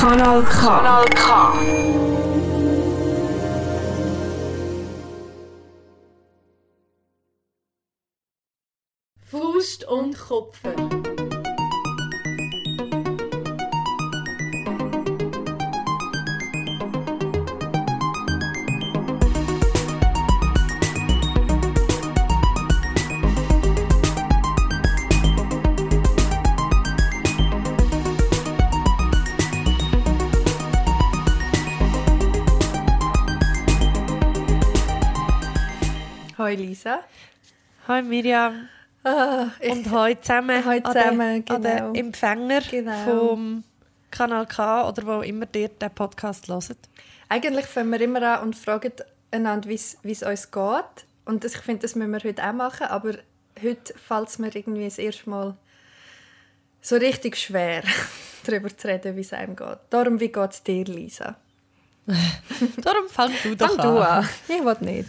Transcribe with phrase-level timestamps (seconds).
[0.00, 0.60] Kanal K.
[0.60, 1.52] Kanal K.
[9.20, 10.99] Faust und Kopfer.
[36.60, 37.00] Lisa.
[37.88, 38.68] Hi Miriam.
[39.60, 41.92] Ich, Und heute zusammen, an zusammen, den, an genau.
[41.92, 43.04] den Empfänger Genau.
[43.04, 43.64] vom
[44.10, 46.76] Kanal K oder wo immer ihr den Podcast hört.
[47.30, 48.92] eigentlich fangen wir immer an und fragen
[49.30, 51.06] einander, wie es uns geht.
[51.24, 52.88] Und das, ich finde, das müssen wir heute auch machen.
[52.88, 53.14] Aber
[53.62, 55.56] heute fällt es mir irgendwie das erste Mal
[56.82, 57.82] so richtig schwer,
[58.44, 59.78] darüber zu reden, wie es einem geht.
[59.88, 61.36] Darum, wie geht es dir, Lisa?
[62.82, 64.28] Darum fang du doch Fang du an.
[64.48, 65.08] Ich will nicht.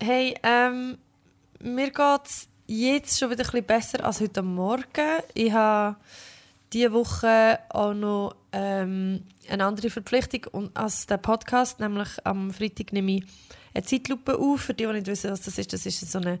[0.00, 0.98] Hey, ähm,
[1.60, 4.84] mir geht es jetzt schon wieder ein bisschen besser als heute Morgen.
[5.34, 5.96] Ich habe
[6.72, 12.92] diese Woche auch noch ähm, eine andere Verpflichtung und- als der Podcast, nämlich am Freitag
[12.92, 13.24] nehme ich
[13.74, 14.60] eine Zeitlupe auf.
[14.60, 16.38] Für die, die nicht wissen, was das ist, das ist so eine,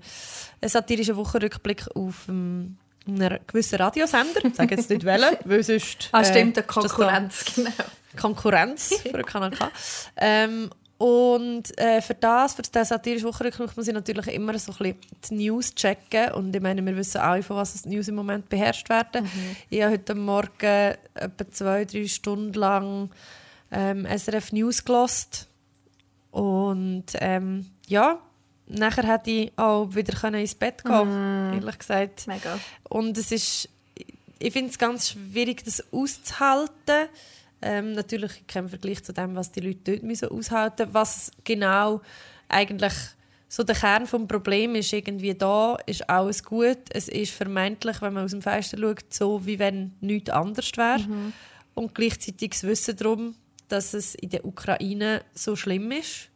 [0.60, 2.76] ein satirischer Wochenrückblick auf ähm,
[3.08, 4.44] einem gewissen Radiosender.
[4.44, 6.10] Ich sage jetzt nicht welchen, weil sonst...
[6.12, 7.70] Ah, äh, stimmt, der ist das da- Konkurrenz, genau.
[8.20, 9.70] Konkurrenz für den Kanal K.
[10.16, 14.78] Ähm, und äh, für das, für den satirischen Wochenrückblick, muss ich natürlich immer so ein
[14.78, 14.96] bisschen
[15.30, 16.32] die News checken.
[16.32, 19.30] Und ich meine, wir wissen alle, von was die News im Moment beherrscht werden.
[19.70, 20.50] Ich habe heute Morgen
[21.14, 23.10] etwa zwei, drei Stunden lang
[23.70, 25.48] ähm, SRF News gelost
[26.32, 28.18] Und ähm, ja,
[28.66, 32.26] nachher hätte ich auch wieder können ins Bett gehen ehrlich gesagt.
[32.26, 32.58] Mega.
[32.88, 33.68] Und es ist,
[34.40, 37.08] ich finde es ganz schwierig, das auszuhalten.
[37.60, 42.00] Ähm, natürlich kein Vergleich zu dem, was die Leute dort müssen aushalten Was genau
[42.48, 42.92] eigentlich
[43.48, 46.78] so der Kern des Problems ist, irgendwie da ist alles gut.
[46.90, 51.00] Es ist vermeintlich, wenn man aus dem Fenster schaut, so, wie wenn nichts anders wäre.
[51.74, 53.34] Und gleichzeitig das Wissen darum,
[53.68, 56.28] dass es in der Ukraine so schlimm ist.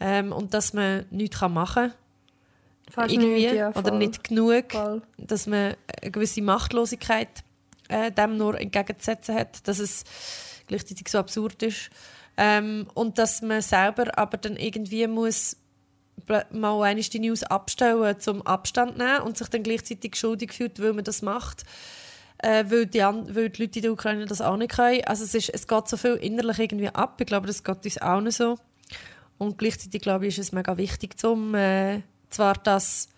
[0.00, 1.94] Ähm, und dass man nichts machen kann.
[2.90, 3.46] Fast irgendwie.
[3.46, 5.02] nicht, ja, oder nicht genug Voll.
[5.18, 7.28] dass man eine gewisse Machtlosigkeit
[7.88, 10.04] äh, dem nur entgegenzusetzen hat, dass es
[10.66, 11.90] gleichzeitig so absurd ist.
[12.36, 15.56] Ähm, und dass man selber aber dann irgendwie muss
[16.26, 20.92] mal einmal die News abstellen, zum Abstand nehmen und sich dann gleichzeitig schuldig fühlt, weil
[20.92, 21.64] man das macht,
[22.38, 25.04] äh, weil, die weil die Leute in der Ukraine das auch nicht können.
[25.04, 27.20] Also es, ist, es geht so viel innerlich irgendwie ab.
[27.20, 28.58] Ich glaube, das geht uns auch nicht so.
[29.38, 33.08] Und gleichzeitig glaube ich, ist es mega wichtig, zum äh, zwar das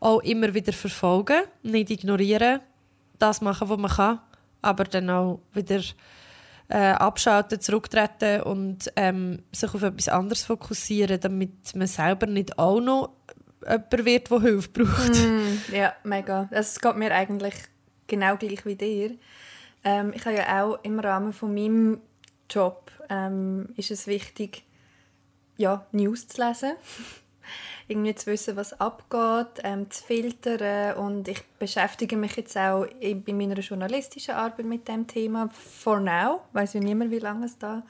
[0.00, 2.60] auch immer wieder verfolgen, nicht ignorieren,
[3.18, 4.20] das machen, was man kann,
[4.62, 5.80] aber dann auch wieder
[6.68, 12.80] äh, abschalten, zurücktreten und ähm, sich auf etwas anderes fokussieren, damit man selber nicht auch
[12.80, 13.10] noch
[13.62, 15.14] jemand wird, der Hilfe braucht.
[15.14, 16.48] Mm, ja, mega.
[16.50, 17.54] Es geht mir eigentlich
[18.06, 19.16] genau gleich wie dir.
[19.84, 22.00] Ähm, ich habe ja auch im Rahmen von meinem
[22.50, 24.64] Job ähm, ist es wichtig,
[25.56, 26.72] ja, News zu lesen.
[27.88, 30.96] Irgendwie zu wissen, was abgeht, ähm, zu filtern.
[30.96, 35.48] Und ich beschäftige mich jetzt auch in, meiner journalistischen Arbeit mit dem Thema.
[35.48, 36.42] For now.
[36.52, 37.84] weiß ja niemand, wie lange es da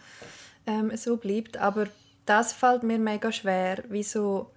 [0.66, 1.56] ähm, so bleibt.
[1.56, 1.86] Aber
[2.26, 4.50] das fällt mir mega schwer, wie so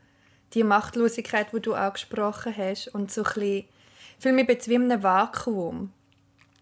[0.54, 2.90] die Machtlosigkeit, die du angesprochen hast.
[2.90, 3.66] Und so ein bisschen, ich
[4.20, 5.94] fühle mich jetzt wie in einem Vakuum.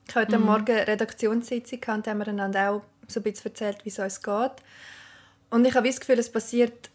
[0.08, 3.52] Ich hatte heute Morgen eine Redaktionssitzung gehabt und haben wir einander auch so ein bisschen
[3.52, 4.52] erzählt, wie es uns geht.
[5.50, 6.90] Und ich habe das Gefühl, es passiert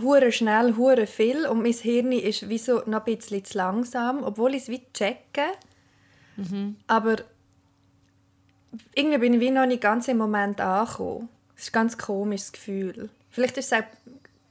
[0.00, 4.22] hure schnell, hure viel und mein Hirn ist wie so noch ein bisschen zu langsam,
[4.24, 5.44] obwohl ich es wie checke.
[6.86, 7.16] Aber
[8.94, 11.28] irgendwie bin ich wie noch nicht ganz im Moment angekommen.
[11.56, 13.10] Es ist ein ganz komisches Gefühl.
[13.30, 13.84] Vielleicht ist es auch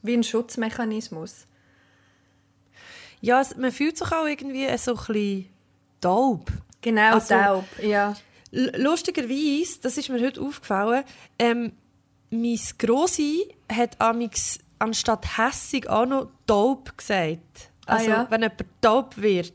[0.04, 1.46] wie ein Schutzmechanismus.
[3.20, 5.46] Ja, man fühlt sich auch irgendwie so ein bisschen
[6.00, 6.52] taub.
[6.82, 7.66] Genau, Also- taub.
[7.82, 8.16] Ja.
[8.52, 11.04] Lustigerweise, das ist mir heute aufgefallen,
[11.40, 11.72] ähm,
[12.32, 17.70] mein Grossi hat amix anstatt hässig auch noch taub gesagt.
[17.86, 18.28] Ah, Also, ja?
[18.30, 19.54] wenn jemand taub wird.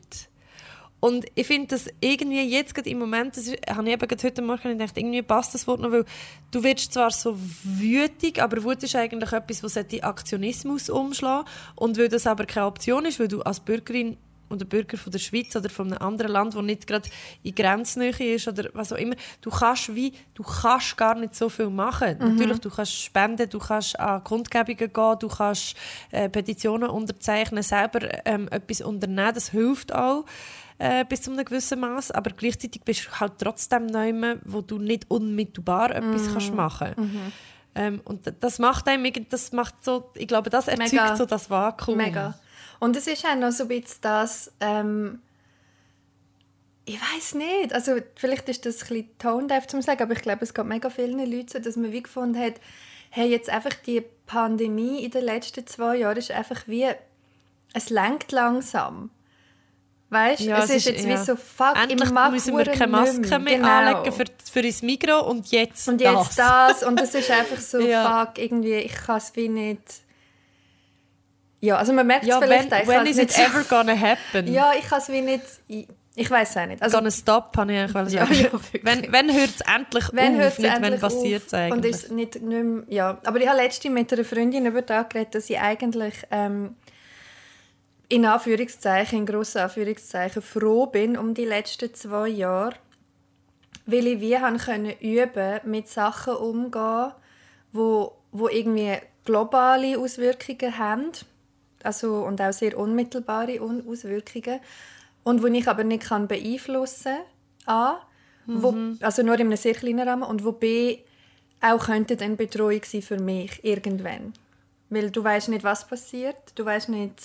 [0.99, 4.77] Und ich finde das irgendwie jetzt gerade im Moment, das habe ich eben heute Morgen
[4.77, 6.05] gedacht, irgendwie passt das Wort noch, weil
[6.49, 11.99] du wirst zwar so wütig, aber Wut ist eigentlich etwas, was in Aktionismus umschlagen Und
[11.99, 14.17] weil das aber keine Option ist, weil du als Bürgerin
[14.49, 17.09] oder Bürger von der Schweiz oder von einem anderen Land, wo nicht gerade
[17.43, 21.49] in Grenznähe ist oder was auch immer, du kannst wie, du kannst gar nicht so
[21.49, 22.17] viel machen.
[22.19, 22.35] Mhm.
[22.35, 25.75] Natürlich, du kannst spenden, du kannst an Kundgebungen gehen, du kannst
[26.11, 30.25] äh, Petitionen unterzeichnen, selber ähm, etwas unternehmen, das hilft auch
[30.79, 34.77] äh, bis zu einem gewissen Maß, aber gleichzeitig bist du halt trotzdem neuem, wo du
[34.77, 36.31] nicht unmittelbar etwas mhm.
[36.31, 36.91] kannst machen.
[36.95, 37.31] Mhm.
[37.75, 41.15] Ähm, und das macht einem, das macht so, ich glaube, das erzeugt Mega.
[41.15, 41.97] so das Vakuum.
[41.97, 42.35] Mega.
[42.79, 45.21] Und es ist auch noch so ein bisschen das, ähm,
[46.85, 50.43] ich weiß nicht, also vielleicht ist das ein bisschen tone-deaf zu sagen, aber ich glaube,
[50.43, 52.55] es geht mega vielen Leuten so, dass man wie gefunden hat,
[53.09, 56.87] hey, jetzt einfach die Pandemie in den letzten zwei Jahren ist einfach wie,
[57.73, 59.09] es lenkt langsam.
[60.09, 61.09] Weißt du, ja, es, es, ist jetzt ja.
[61.09, 63.67] wie so, fuck, Endlich müssen wir keine Maske mehr genau.
[63.67, 66.83] anlegen für, für das Mikro und jetzt Und jetzt das.
[66.83, 68.25] Und es ist einfach so, ja.
[68.25, 69.81] fuck, irgendwie, ich kann es wie nicht...
[71.59, 74.51] Ja, also man merkt es vielleicht when, when is it ever gonna happen?
[74.51, 75.43] Ja, ich kann es wie nicht...
[75.67, 76.81] Ich, ich weiß es auch nicht.
[76.81, 78.49] Also, gonna stop, habe ich eigentlich ja, ja,
[78.81, 81.73] wenn, wenn hört es endlich wenn auf, nicht wenn passiert es eigentlich.
[81.73, 83.17] Und ist nicht, nicht mehr, ja.
[83.23, 86.15] Aber ich habe letztens mit einer Freundin über das geredet, dass ich eigentlich...
[86.31, 86.75] Ähm,
[88.09, 92.75] in Anführungszeichen, in grossen Anführungszeichen, froh bin um die letzten zwei Jahre,
[93.85, 97.11] weil ich wie können üben mit Sachen umgehen,
[97.71, 101.11] wo, wo irgendwie globale Auswirkungen haben,
[101.83, 104.59] also und auch sehr unmittelbare Auswirkungen
[105.23, 107.17] und wo ich aber nicht kann beeinflussen
[107.65, 107.97] kann,
[108.45, 108.97] mhm.
[109.01, 110.99] also nur in einem sehr kleinen Rahmen und wo b
[111.59, 114.33] auch könnte eine Betreuung sein für mich irgendwann,
[114.89, 117.19] weil du weißt nicht, was passiert, du weißt nicht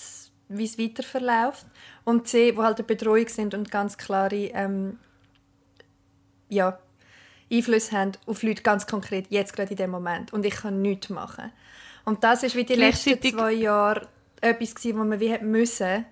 [0.49, 1.65] wie es weiter verläuft.
[2.03, 4.99] Und C, wo halt eine Betreuung sind und ganz klare ähm,
[6.49, 6.79] ja,
[7.51, 10.33] Einflüsse haben auf Leute ganz konkret, jetzt gerade in dem Moment.
[10.33, 11.51] Und ich kann nichts machen.
[12.05, 14.07] Und das ist wie die letzten zwei Jahre
[14.43, 16.05] etwas gewesen, wo man wie müssen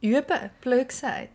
[0.00, 1.28] üben, blöd gesagt.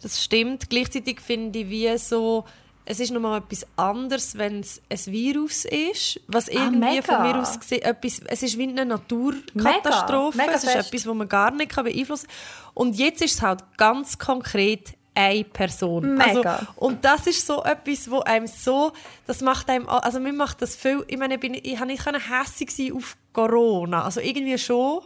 [0.00, 0.68] Das stimmt.
[0.68, 2.44] Gleichzeitig finde ich wie so
[2.84, 7.22] es ist nochmal etwas anderes, wenn es ein Virus ist, was ah, irgendwie ah, von
[7.22, 10.88] mir aus gesehen, etwas, es ist wie eine Naturkatastrophe, mega, mega es ist fest.
[10.88, 12.74] etwas, das man gar nicht beeinflussen kann.
[12.74, 16.20] Und jetzt ist es halt ganz konkret eine Person.
[16.20, 16.56] Also, mega.
[16.56, 18.92] Also, und das ist so etwas, wo einem so,
[19.26, 21.88] das macht einem, also mir macht das viel, ich meine, ich, bin, ich, ich kann
[21.88, 25.02] nicht hässlich auf Corona, also irgendwie schon,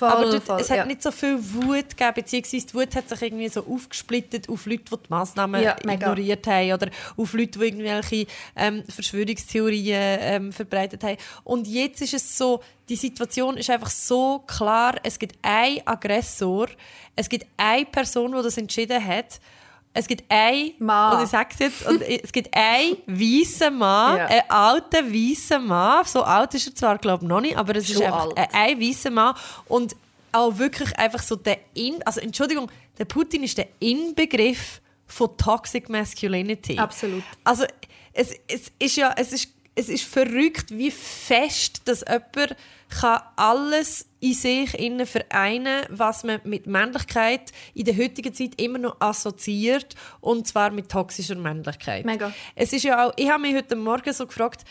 [0.00, 0.84] Voll, aber dort, voll, es hat ja.
[0.86, 4.84] nicht so viel Wut gegeben, beziehungsweise die Wut hat sich irgendwie so aufgesplittet auf Leute,
[4.84, 8.26] die die Massnahmen ja, ignoriert haben oder auf Leute, die irgendwelche
[8.56, 11.18] ähm, Verschwörungstheorien ähm, verbreitet haben.
[11.44, 16.68] Und jetzt ist es so, die Situation ist einfach so klar, es gibt einen Aggressor,
[17.14, 19.38] es gibt eine Person, die das entschieden hat
[19.92, 21.16] es gibt einen, Mann.
[21.16, 24.26] und ich sage es jetzt, und es gibt einen weißen Mann, ja.
[24.26, 27.88] einen alten weißen Mann, so alt ist er zwar, glaube ich, noch nicht, aber es
[27.88, 28.48] Schon ist einfach alt.
[28.52, 29.34] ein weißer Mann
[29.66, 29.96] und
[30.32, 35.88] auch wirklich einfach so der In, also Entschuldigung, der Putin ist der Inbegriff von Toxic
[35.88, 36.78] Masculinity.
[36.78, 37.24] Absolut.
[37.42, 37.64] Also
[38.12, 42.56] es, es ist ja, es ist, es ist verrückt, wie fest, dass jemand
[42.88, 48.78] kann alles in sich innen vereinen, was man mit Männlichkeit in der heutigen Zeit immer
[48.78, 52.04] noch assoziiert und zwar mit toxischer Männlichkeit.
[52.04, 52.32] Mega.
[52.56, 54.64] Es ist ja auch, ich habe mich heute Morgen so gefragt,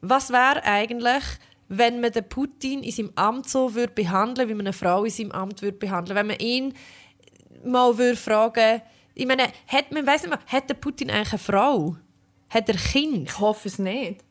[0.00, 1.22] was wäre eigentlich,
[1.68, 5.10] wenn man den Putin in seinem Amt so würde behandeln, wie man eine Frau in
[5.10, 6.74] seinem Amt würde behandeln, wenn man ihn
[7.64, 8.82] mal würde fragen,
[9.14, 11.96] ich meine, hat man, weiss nicht mal, hat der Putin eigentlich eine Frau?
[12.50, 13.28] Hat er Kind?
[13.28, 14.25] Ich hoffe es nicht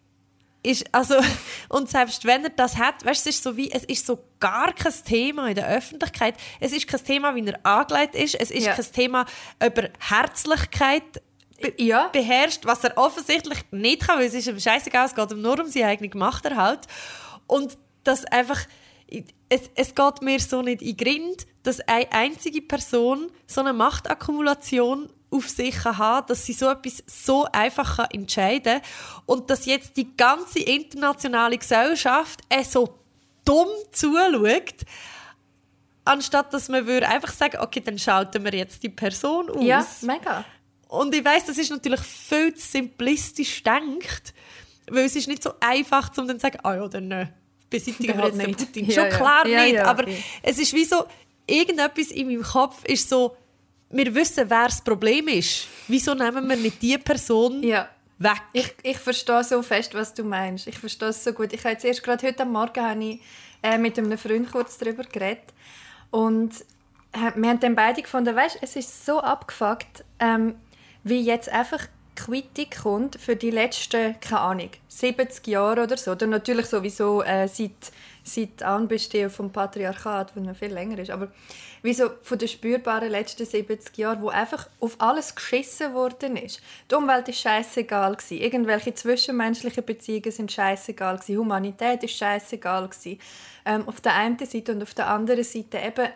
[0.66, 1.16] ist, also,
[1.70, 4.74] und selbst wenn er das hat, weißt, es ist so wie, es ist so gar
[4.74, 6.36] kein Thema in der Öffentlichkeit.
[6.60, 8.36] Es ist kein Thema, wie er angelegt ist.
[8.36, 8.74] Es ist ja.
[8.74, 9.26] kein Thema
[9.66, 11.04] über Herzlichkeit
[11.62, 12.10] be ja.
[12.10, 15.60] beherrscht, was er offensichtlich nicht kann, weil es ist ihm scheißegal, es geht ihm nur
[15.60, 16.82] um seine eigene Macht halt.
[17.48, 18.60] Und das einfach,
[19.08, 23.74] es, es geht mir so nicht in den Grind, dass eine einzige Person so eine
[23.74, 29.98] Machtakkumulation auf sich haben, dass sie so etwas so einfach entscheiden kann und dass jetzt
[29.98, 32.98] die ganze internationale Gesellschaft äh so
[33.44, 34.86] dumm zuschaut,
[36.04, 39.64] anstatt dass man würde einfach sagen, okay, dann schalten wir jetzt die Person aus.
[39.64, 40.46] Ja, mega.
[40.88, 44.34] Und ich weiß, das ist natürlich viel zu simplistisch denkt,
[44.90, 47.28] weil es ist nicht so einfach, um dann zu sagen, ah ja, dann äh,
[47.70, 48.86] beseitigen wir jetzt den Putin.
[48.90, 49.64] Ja, Schon klar ja.
[49.64, 50.24] nicht, ja, aber okay.
[50.44, 51.06] es ist wie so,
[51.48, 53.36] irgendetwas in meinem Kopf ist so,
[53.96, 55.68] wir wissen, wer das Problem ist.
[55.88, 57.88] Wieso nehmen wir nicht diese Person ja.
[58.18, 58.42] weg?
[58.54, 60.68] Ich, ich verstehe so fest, was du meinst.
[60.68, 61.54] Ich verstehe es so gut.
[61.54, 63.22] Ich habe jetzt erst gerade heute Morgen habe ich,
[63.64, 65.54] äh, mit einem Freund kurz darüber geredet.
[66.12, 66.54] Und
[67.14, 70.56] äh, wir haben dann beide gefunden, weißt, es ist so abgefuckt, ähm,
[71.04, 76.12] wie jetzt einfach Quittung kommt für die letzten, keine Ahnung, 70 Jahre oder so.
[76.12, 77.92] Oder natürlich sowieso äh, seit,
[78.24, 81.12] seit Anbestehen vom Patriarchat, was noch viel länger ist.
[81.12, 81.30] Aber
[81.84, 86.62] wie so von den spürbaren letzten 70 Jahren, wo einfach auf alles geschissen worden ist.
[86.90, 88.18] Die Umwelt ist scheißegal.
[88.30, 91.20] Irgendwelche zwischenmenschlichen Beziehungen sind scheißegal.
[91.28, 92.90] Humanität ist scheißegal.
[93.66, 96.10] Ähm, auf der einen Seite und auf der anderen Seite eben,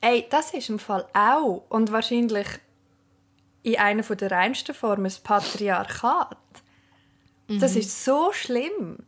[0.00, 2.46] ey, das ist im Fall auch und wahrscheinlich
[3.62, 6.36] in einer der reinsten Formen das Patriarchat.
[7.48, 7.60] Mhm.
[7.60, 8.98] Das ist so schlimm.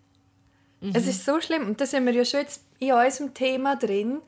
[0.80, 0.92] Mhm.
[0.94, 4.20] Es ist so schlimm und da sind wir ja schon jetzt in unserem Thema drin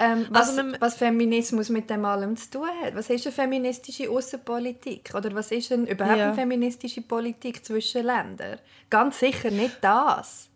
[0.00, 2.94] ähm, was, also was, Feminismus mit dem allem zu tun hat.
[2.94, 5.12] Was ist eine feministische Außenpolitik?
[5.14, 6.26] Oder was ist denn überhaupt ja.
[6.28, 8.58] eine feministische Politik zwischen Ländern?
[8.88, 10.48] Ganz sicher nicht das.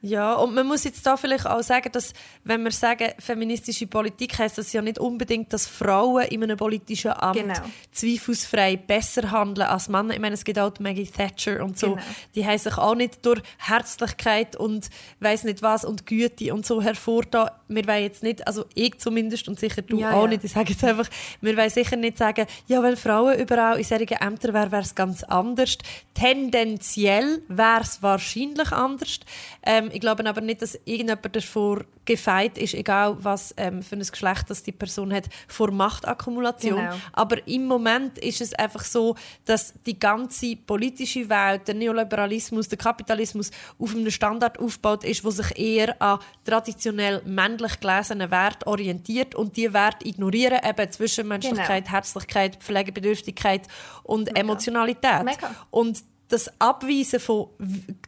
[0.00, 2.12] Ja, und man muss jetzt da vielleicht auch sagen, dass,
[2.44, 7.10] wenn wir sagen, feministische Politik heißt das ja nicht unbedingt, dass Frauen in einem politischen
[7.10, 7.54] Amt genau.
[7.90, 10.14] zweifelsfrei besser handeln als Männer.
[10.14, 11.94] Ich meine, es gibt auch Maggie Thatcher und so.
[11.94, 12.02] Genau.
[12.36, 14.88] Die haben sich auch nicht durch Herzlichkeit und
[15.18, 17.50] weiß nicht was und Güte und so hervorgetan.
[17.66, 20.28] Wir wollen jetzt nicht, also ich zumindest und sicher du ja, auch ja.
[20.28, 21.08] nicht, ich sage jetzt einfach,
[21.40, 24.94] wir wollen sicher nicht sagen, ja, weil Frauen überall in solchen Ämtern wären, wäre es
[24.94, 25.76] ganz anders.
[26.14, 29.20] Tendenziell wäre es wahrscheinlich anders.
[29.64, 34.00] Ähm, ich glaube aber nicht, dass irgendjemand davor gefeit ist, egal was ähm, für ein
[34.00, 36.78] Geschlecht das die Person hat, vor Machtakkumulation.
[36.78, 36.94] Genau.
[37.12, 39.14] Aber im Moment ist es einfach so,
[39.44, 45.30] dass die ganze politische Welt, der Neoliberalismus, der Kapitalismus auf einem Standard aufgebaut ist, wo
[45.30, 51.94] sich eher an traditionell männlich gelesenen Wert orientiert und die Werte ignorieren, eben Zwischenmenschlichkeit, genau.
[51.94, 53.68] Herzlichkeit, Pflegebedürftigkeit
[54.02, 54.40] und Mega.
[54.40, 55.24] Emotionalität.
[55.24, 55.54] Mega.
[55.70, 57.48] Und das Abweisen von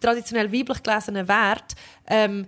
[0.01, 2.47] traditionell weiblich gelesenen Werten ähm,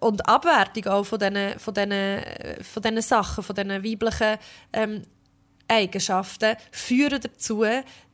[0.00, 2.20] und Abwertung auch von diesen, von diesen,
[2.62, 4.38] von diesen Sachen, von diesen weiblichen
[4.72, 5.02] ähm,
[5.68, 7.64] Eigenschaften, führen dazu,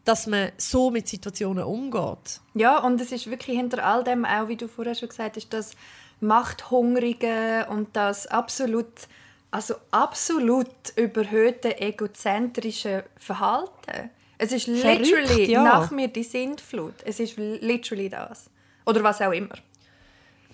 [0.05, 2.41] dass man so mit Situationen umgeht.
[2.55, 5.53] Ja, und es ist wirklich hinter all dem auch, wie du vorher schon gesagt hast,
[5.53, 5.73] das
[6.21, 9.09] Machthungrige und das absolut,
[9.51, 14.11] also absolut überhöhte egozentrische Verhalten.
[14.43, 15.63] Es ist literally Verrückt, ja.
[15.63, 16.95] nach mir die Sintflut.
[17.05, 18.49] Es ist literally das.
[18.87, 19.55] Oder was auch immer.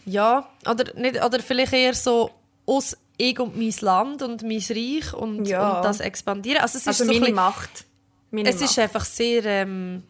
[0.04, 2.32] Ja, oder, nicht, oder vielleicht eher so
[2.66, 5.76] aus ich und mein Land und mein Reich und, ja.
[5.76, 6.62] und das expandieren.
[6.62, 7.84] Also, es ist also so meine bisschen, Macht.
[8.32, 8.70] Meine es Macht.
[8.70, 10.02] ist einfach sehr ähm,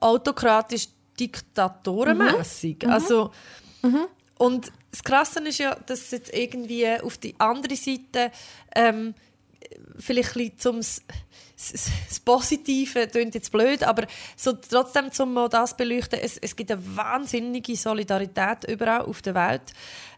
[0.00, 0.88] autokratisch
[1.18, 2.82] diktatorenmässig.
[2.82, 2.90] Mhm.
[2.90, 3.30] Also,
[3.80, 4.04] mhm.
[4.36, 8.30] Und das Krasse ist ja, dass jetzt irgendwie auf die andere Seite
[8.74, 9.14] ähm,
[9.98, 10.80] vielleicht ein bisschen zum
[11.70, 16.96] das Positive klingt jetzt blöd, aber so trotzdem mal das beleuchten, es, es gibt eine
[16.96, 19.62] wahnsinnige Solidarität überall auf der Welt.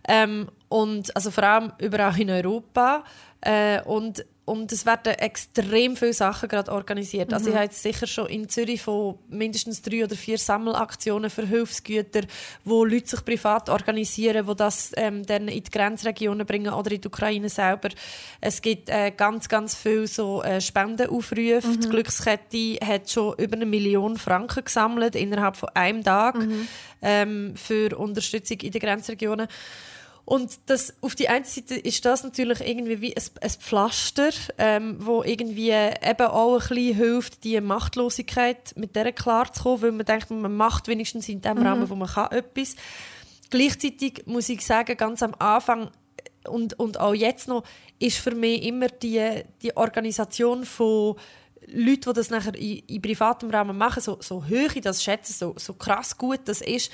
[0.06, 3.04] Ähm, und also vor allem überall in Europa.
[3.40, 7.28] Äh, und und es werden extrem viele Sachen gerade organisiert.
[7.28, 7.34] Mhm.
[7.34, 7.58] Also ich mhm.
[7.58, 12.22] habe jetzt sicher schon in Zürich von mindestens drei oder vier Sammelaktionen für Hilfsgüter,
[12.64, 17.00] wo Leute sich privat organisieren, wo das ähm, dann in die Grenzregionen bringen oder in
[17.00, 17.88] die Ukraine selber.
[18.40, 21.62] Es gibt äh, ganz, ganz viele so äh, Spendenaufrufe.
[21.66, 21.80] Mhm.
[21.80, 26.68] Die Glückskette hat schon über eine Million Franken gesammelt innerhalb von einem Tag mhm.
[27.00, 29.48] ähm, für Unterstützung in den Grenzregionen.
[30.24, 34.96] Und das, auf die einen Seite ist das natürlich irgendwie wie ein, ein Pflaster, ähm,
[34.98, 40.30] wo irgendwie eben auch ein bisschen hilft, die Machtlosigkeit mit der klarzukommen, weil man denkt,
[40.30, 41.66] man macht wenigstens in dem mhm.
[41.66, 42.74] Rahmen, wo man kann, etwas.
[43.50, 45.90] Gleichzeitig muss ich sagen, ganz am Anfang
[46.48, 47.64] und, und auch jetzt noch,
[47.98, 51.16] ist für mich immer die, die Organisation von
[51.66, 55.32] Leuten, die das nachher in, in privatem Rahmen machen, so, so hoch ich das schätze,
[55.32, 56.90] so, so krass gut das ist,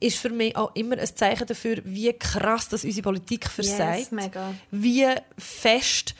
[0.00, 4.12] ist für mich auch immer ein Zeichen dafür, wie krass das unsere Politik versagt.
[4.12, 4.30] Yes,
[4.70, 5.06] wie
[5.38, 6.14] fest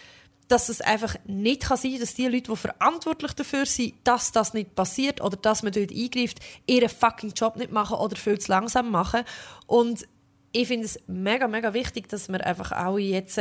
[0.48, 4.32] dass es einfach nicht kann sein kann, dass die Leute, die verantwortlich dafür sind, dass
[4.32, 8.38] das nicht passiert oder dass man dort eingreift, ihren fucking Job nicht machen oder viel
[8.38, 9.22] zu langsam machen.
[9.66, 10.06] Und
[10.52, 13.40] ich finde es mega, mega wichtig, dass wir einfach alle jetzt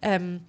[0.00, 0.40] ähm,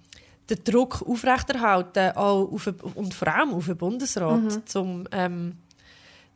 [0.48, 4.66] den Druck aufrechterhalten auch auf, und vor allem auf den Bundesrat, mhm.
[4.66, 5.58] zum, ähm,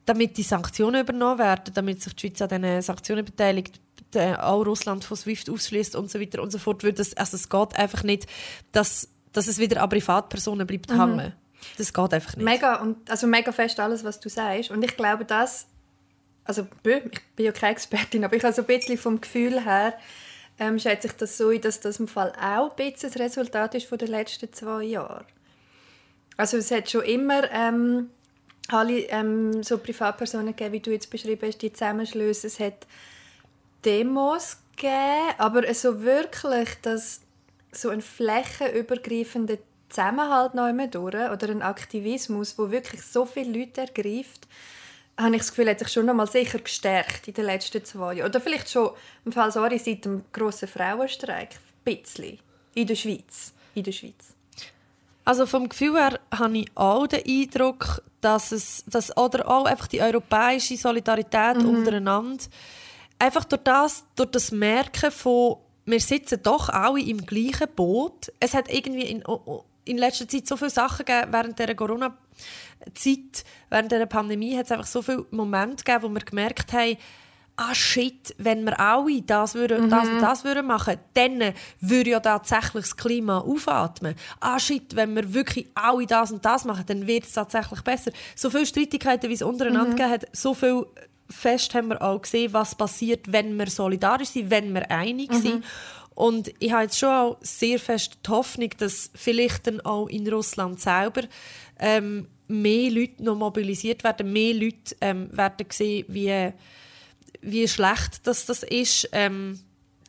[0.04, 3.80] damit die Sanktionen übernommen werden, damit sich die Schweiz an diesen Sanktionen beteiligt,
[4.14, 6.82] auch Russland von SWIFT ausschließt und so weiter und so fort.
[6.99, 8.26] Das, also es geht einfach nicht,
[8.73, 11.00] dass, dass es wieder an Privatpersonen bleibt mhm.
[11.00, 11.32] hängen.
[11.78, 12.44] Das geht einfach nicht.
[12.44, 14.71] Mega, und, also mega fest alles, was du sagst.
[14.71, 15.66] Und ich glaube, das,
[16.44, 19.94] also ich bin ja keine Expertin, aber ich habe so ein bisschen vom Gefühl her,
[20.59, 23.87] ähm, schätze ich das so dass das im Fall auch ein bisschen das Resultat ist
[23.87, 25.25] von den letzten zwei Jahren.
[26.37, 28.11] Also es hat schon immer ähm,
[28.69, 32.47] alle ähm, so Privatpersonen gegeben, wie du jetzt beschrieben hast, die Zusammenschlüsse.
[32.47, 32.87] Es hat
[33.85, 37.21] Demos gegeben, aber so wirklich, dass
[37.73, 43.83] so ein flächenübergreifender Zusammenhalt noch einmal durch oder ein Aktivismus, wo wirklich so viele Leute
[43.83, 44.47] ergreift,
[45.19, 48.14] habe ich das Gefühl, hat sich schon noch mal sicher gestärkt in den letzten zwei
[48.14, 48.31] Jahren.
[48.31, 48.90] Oder vielleicht schon
[49.25, 51.50] im Fall sorry, seit dem grossen Frauenstreik.
[51.85, 52.38] Ein bisschen.
[52.75, 53.52] In der Schweiz.
[53.75, 54.31] In der Schweiz.
[55.25, 59.87] Also vom Gefühl her habe ich auch den Eindruck, dass es dass, oder auch einfach
[59.87, 61.69] die europäische Solidarität mhm.
[61.69, 62.45] untereinander
[63.23, 68.33] einfach durch das, durch das Merken von wir sitzen doch alle im gleichen Boot.
[68.38, 69.25] Es hat irgendwie in,
[69.85, 74.73] in letzter Zeit so viele Sachen gegeben, während der Corona-Zeit, während der Pandemie, hat es
[74.73, 76.97] einfach so viele Momente gegeben, wo wir gemerkt haben,
[77.56, 79.90] ah shit, wenn wir alle das, würden, mhm.
[79.90, 84.14] das und das würden machen, dann würde ja tatsächlich das Klima aufatmen.
[84.40, 88.11] Ah shit, wenn wir wirklich alle das und das machen, dann wird es tatsächlich besser.
[88.35, 89.97] So viele Streitigkeiten, wie es untereinander mhm.
[89.97, 90.87] gegeben hat, so viel
[91.28, 95.40] fest haben wir auch gesehen, was passiert, wenn wir solidarisch sind, wenn wir einig mhm.
[95.40, 95.64] sind.
[96.14, 100.28] Und ich habe jetzt schon auch sehr fest die Hoffnung, dass vielleicht dann auch in
[100.28, 101.23] Russland selber
[101.78, 106.52] ähm, mehr Leute noch mobilisiert werden, mehr Leute ähm, werden sehen, wie,
[107.42, 109.61] wie schlecht das, das ist, ähm,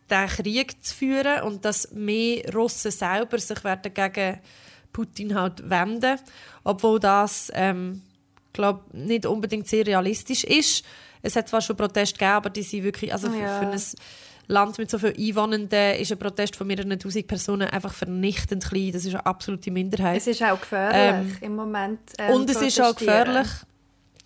[0.09, 4.39] den Krieg zu führen und dass mehr Russen selber sich werden gegen
[4.91, 6.19] Putin halt wenden,
[6.63, 8.01] obwohl das ähm,
[8.53, 10.85] glaub, nicht unbedingt sehr realistisch ist.
[11.21, 13.59] Es hat zwar schon Proteste gegeben, aber die sind wirklich, also oh, ja.
[13.59, 13.81] für, ein
[14.47, 18.91] Land mit so vielen Einwohnenden ist ein Protest von mehreren tausend Personen einfach vernichtend klein.
[18.91, 20.17] Das ist eine absolute Minderheit.
[20.17, 21.99] Es ist auch gefährlich ähm, im Moment.
[22.19, 23.47] Ähm, und es ist auch gefährlich.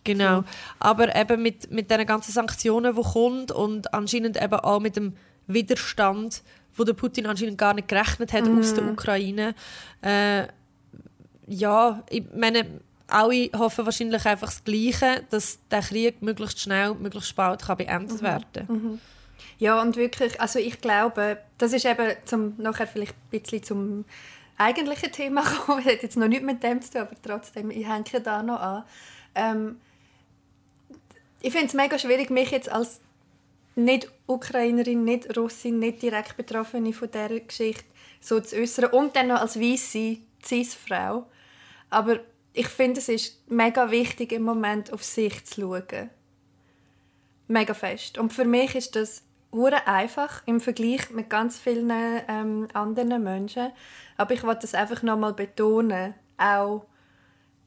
[0.07, 0.43] Genau.
[0.79, 5.13] Aber eben mit, mit den ganzen Sanktionen, die kommen und anscheinend eben auch mit dem
[5.47, 6.43] Widerstand,
[6.75, 8.59] wo der Putin anscheinend gar nicht gerechnet hat mm.
[8.59, 9.55] aus der Ukraine.
[10.01, 10.47] Äh,
[11.47, 12.65] ja, ich meine,
[13.07, 18.21] alle hoffen wahrscheinlich einfach das Gleiche, dass der Krieg möglichst schnell, möglichst bald kann beendet
[18.21, 18.25] mhm.
[18.25, 19.01] werden mhm.
[19.59, 24.05] Ja, und wirklich, also ich glaube, das ist eben zum, nachher vielleicht ein bisschen zum
[24.57, 25.83] eigentlichen Thema gekommen.
[25.83, 28.83] Hat jetzt noch nichts mit dem zu tun, aber trotzdem, ich hänge da noch an.
[29.33, 29.77] Ähm,
[31.41, 33.01] ich finde es mega schwierig, mich jetzt als
[33.75, 37.85] nicht Ukrainerin, nicht Russin, nicht direkt Betroffene von dieser Geschichte
[38.19, 41.27] so zu äußern und dann noch als weiße Cis-Frau.
[41.89, 42.19] Aber
[42.53, 46.09] ich finde, es ist mega wichtig, im Moment auf sich zu schauen.
[47.47, 48.17] Mega fest.
[48.17, 51.91] Und für mich ist das hure einfach im Vergleich mit ganz vielen
[52.27, 53.71] ähm, anderen Menschen.
[54.17, 56.85] Aber ich wollte das einfach nochmal betonen, auch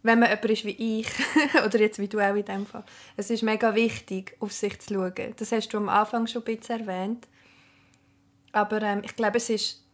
[0.03, 1.09] wenn man jemand ist wie ich,
[1.65, 2.85] oder jetzt wie du auch in dem Fall.
[3.17, 5.35] Es ist mega wichtig, auf sich zu schauen.
[5.37, 7.29] Das hast du am Anfang schon ein bisschen erwähnt.
[8.53, 9.85] Aber ähm, ich glaube, es ist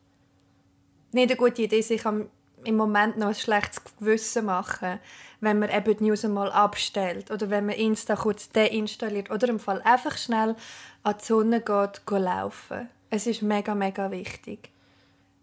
[1.13, 2.29] nicht eine gute Idee, sich am
[2.67, 4.99] im Moment noch ein schlechtes Gewissen machen,
[5.41, 9.61] wenn man eben die News einmal abstellt oder wenn man Insta kurz deinstalliert oder im
[9.61, 10.57] Fall einfach schnell
[11.03, 12.89] an die Sonne geht, geht laufen.
[13.09, 14.71] Es ist mega, mega wichtig.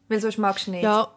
[0.09, 0.83] Weil sonst magst du nicht.
[0.83, 1.07] Ja,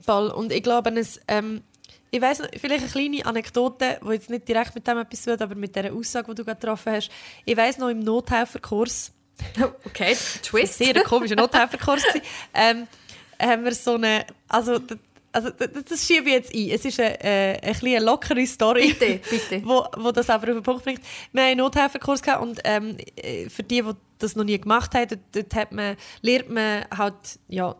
[0.00, 0.28] voll.
[0.30, 1.62] Und ich glaube, es, ähm,
[2.10, 5.54] ich weiß vielleicht eine kleine Anekdote, die jetzt nicht direkt mit dem etwas tut, aber
[5.54, 7.10] mit der Aussage, die du gerade getroffen hast.
[7.44, 9.12] Ich weiß noch im Nothelferkurs,
[9.84, 10.78] okay, Twist.
[10.78, 12.02] Sehr ein komischer Nothelferkurs.
[12.54, 12.86] ähm,
[13.40, 14.78] haben wir so eine, also,
[15.32, 16.70] also das schiebe ich jetzt ein.
[16.70, 19.62] Es ist eine, äh, eine, eine lockere Story, bitte, bitte.
[19.66, 21.00] Wo, wo das aber auf den Punkt bringt.
[21.32, 24.94] Wir haben einen Nothilfekurs gehabt und ähm, äh, für die, die das noch nie gemacht
[24.94, 27.14] haben, dort, dort hat man, lernt man halt,
[27.48, 27.74] ja,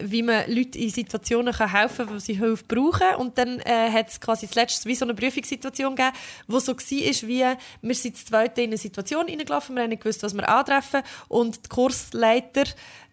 [0.00, 3.16] wie man Leuten in Situationen kann helfen kann, wo sie Hilfe brauchen.
[3.18, 6.16] Und dann äh, hat es quasi zuletzt wie so eine Prüfungssituation gegeben,
[6.46, 7.44] wo so war, wie
[7.82, 11.02] wir sind zu zweit in eine Situation reingelaufen, wir haben nicht gewusst, was wir antreffen
[11.28, 12.64] und die Kursleiter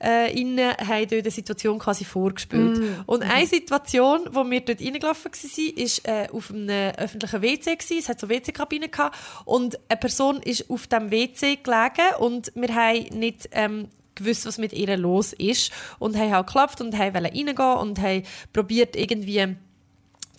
[0.02, 2.80] äh, innen haben dort eine Situation quasi vorgespielt.
[2.80, 3.04] Mm.
[3.06, 7.76] Und eine Situation, wo wir dort reingelaufen waren, war äh, auf einem öffentlichen WC.
[7.76, 7.98] Gewesen.
[8.00, 8.90] Es hat so WC-Kabinen
[9.46, 14.58] und eine Person ist auf dem WC gelegen und wir haben nicht ähm, gewusst, was
[14.58, 19.56] mit ihr los ist und haben halt geklopft und haben reingehen und haben probiert irgendwie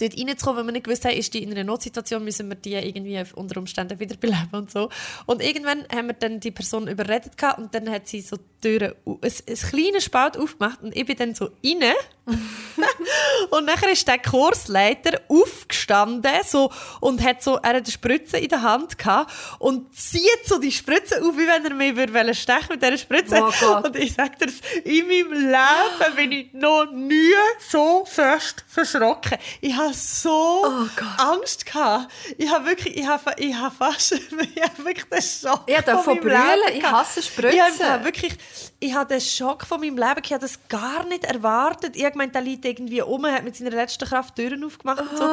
[0.03, 2.75] dort reinzukommen, weil wir nicht gewusst haben, ist die in einer Notsituation, müssen wir die
[2.75, 4.89] irgendwie unter Umständen wiederbeleben und so.
[5.27, 8.95] Und irgendwann haben wir dann die Person überredet und dann hat sie so die Türen,
[9.07, 11.95] ein, ein kleines Spalt aufgemacht und ich bin dann so rein
[13.51, 18.49] und nachher ist der Kursleiter aufgestanden so, und hat so, er hat eine Spritze in
[18.49, 22.69] der Hand gehabt und zieht so die Spritze auf, wie wenn er mich würde stechen
[22.71, 23.43] mit dieser Spritze.
[23.43, 24.53] Oh und ich sage dir,
[24.85, 29.39] in meinem Leben bin ich noch nie so fest verschrocken.
[29.61, 32.13] Ich habe so oh Angst gehabt.
[32.39, 36.21] Ich habe wirklich, ich habe, ich habe fast, ich habe wirklich den Schock Ich davon
[36.21, 36.37] brüllen,
[36.73, 37.59] ich hasse Spritzen.
[37.59, 38.35] Ich habe wirklich,
[38.79, 41.97] ich habe den Schock von meinem Leben, ich habe das gar nicht erwartet.
[41.97, 45.17] Ich habe gemeint, der liegt irgendwie um, hat mit seiner letzten Kraft Türen aufgemacht und
[45.17, 45.25] so.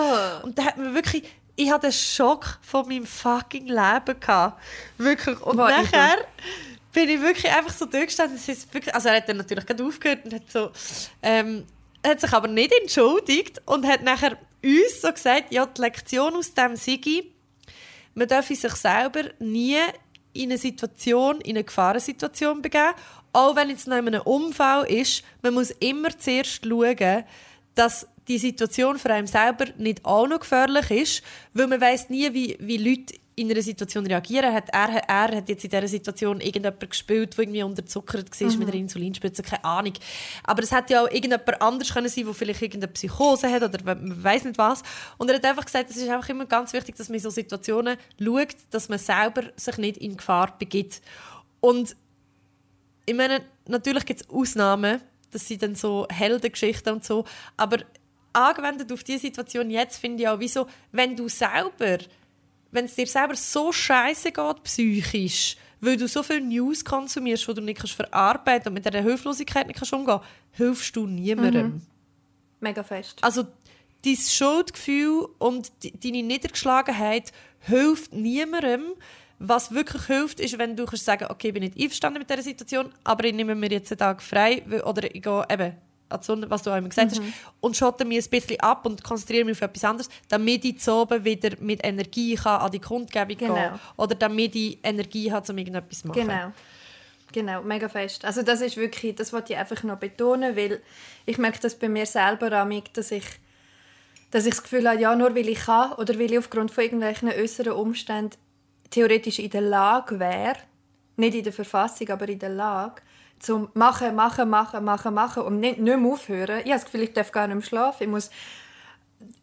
[0.44, 1.24] Und da hat mir wirklich,
[1.56, 4.62] ich hatte den Schock von meinem fucking Leben gehabt.
[4.98, 5.42] Wirklich.
[5.42, 6.18] Und War nachher
[6.92, 8.38] bin ich wirklich einfach so durchgestanden.
[8.38, 10.72] Es ist wirklich, also er hat dann natürlich gerade aufgehört und hat so,
[11.22, 11.65] ähm,
[12.06, 16.54] hat sich aber nicht entschuldigt und hat nachher uns so gesagt, ja, die Lektion aus
[16.54, 17.32] dem Sigi,
[18.13, 19.78] man darf sich selber nie
[20.34, 22.94] in eine Situation, in eine Gefahrensituation begeben,
[23.34, 27.24] auch wenn es noch in einem Unfall ist, man muss immer zuerst schauen,
[27.76, 32.32] dass die Situation für einen selber nicht auch noch gefährlich ist, weil man weiß nie,
[32.34, 34.54] wie, wie Leute in einer Situation reagieren.
[34.54, 38.60] Hat er, er hat jetzt in dieser Situation irgendjemand gespielt, der irgendwie unterzuckert war mhm.
[38.60, 39.94] mit einer Insulinspritze, keine Ahnung.
[40.44, 43.84] Aber es hätte ja auch irgendjemand anders können sein, der vielleicht irgendeine Psychose hat oder
[43.84, 44.84] man weiß nicht was.
[45.18, 47.30] Und er hat einfach gesagt, es ist einfach immer ganz wichtig, dass man in so
[47.30, 51.02] Situationen schaut, dass man selber sich nicht in Gefahr begibt.
[51.62, 51.96] Und
[53.10, 57.26] ich meine, natürlich gibt es Ausnahmen, das sind dann so Heldengeschichten und so,
[57.58, 57.80] aber
[58.34, 61.98] angewendet auf diese Situation jetzt finde ich auch, wieso, wenn du selber,
[62.72, 67.54] wenn es dir selber so scheiße geht psychisch, weil du so viel News konsumierst, die
[67.56, 70.19] du nicht kannst verarbeiten und mit dieser Hilflosigkeit nicht kannst umgehen
[70.52, 71.67] hilfst du niemandem.
[71.67, 71.82] Mhm.
[72.60, 73.17] Mega fest.
[73.22, 73.48] Also
[74.06, 75.72] dein Schuldgefühl und
[76.04, 78.93] deine Niedergeschlagenheit hilft niemandem.
[79.39, 82.41] Was wirklich hilft, ist, wenn du kannst sagen okay, ich bin nicht einverstanden mit dieser
[82.41, 85.75] Situation, aber ich nehme mir jetzt einen Tag frei oder ich gehe eben
[86.10, 87.23] an die Sonne, was du auch immer gesagt mhm.
[87.23, 90.80] hast, und schotte mich ein bisschen ab und konzentriere mich auf etwas anderes, damit ich
[90.80, 93.54] zu oben wieder mit Energie kann an die Kundgebung genau.
[93.54, 96.21] gehen oder damit ich Energie habe, um irgendetwas zu machen.
[96.21, 96.52] Genau.
[97.32, 98.25] Genau, mega fest.
[98.25, 100.82] Also das ist wirklich, das wollte ich einfach noch betonen, weil
[101.28, 103.25] ich merke das bei mir selber amig, dass ich,
[104.32, 106.84] dass ich das Gefühl habe, ja, nur weil ich kann oder weil ich aufgrund von
[106.84, 108.36] irgendwelchen äußeren Umständen
[108.89, 110.58] theoretisch in der Lage wäre,
[111.15, 113.02] nicht in der Verfassung, aber in der Lage,
[113.39, 116.60] zum machen, machen, machen, machen, machen und nicht, nicht mehr aufhören.
[116.60, 118.04] Ich habe das Gefühl, ich darf gar nicht mehr schlafen.
[118.04, 118.30] Ich muss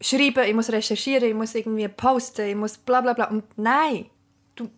[0.01, 3.27] schreiben, ich muss recherchieren, ich muss irgendwie posten, ich muss bla bla bla.
[3.27, 4.07] Und nein,
[4.55, 4.71] du,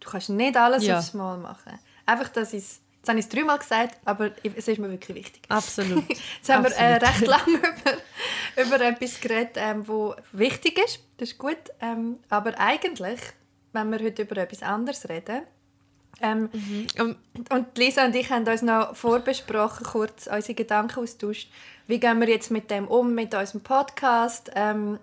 [0.00, 0.98] du kannst nicht alles ja.
[0.98, 1.78] aufs Mal machen.
[2.06, 2.64] Einfach, dass ich
[3.04, 5.42] Jetzt habe ich es dreimal gesagt, aber es ist mir wirklich wichtig.
[5.50, 6.08] Absolut.
[6.08, 7.58] Jetzt haben wir äh, recht lange
[8.56, 9.84] über, über etwas geredet, ähm,
[10.32, 11.00] wichtig ist.
[11.18, 11.58] Das ist gut.
[11.82, 13.20] Ähm, aber eigentlich,
[13.74, 15.42] wenn wir heute über etwas anderes reden,
[16.20, 17.16] ähm, mhm.
[17.50, 21.50] Und Lisa und ich haben uns noch vorbesprochen, kurz unsere Gedanken austauscht.
[21.86, 24.50] Wie gehen wir jetzt mit dem um, mit unserem Podcast?
[24.54, 24.98] Ähm,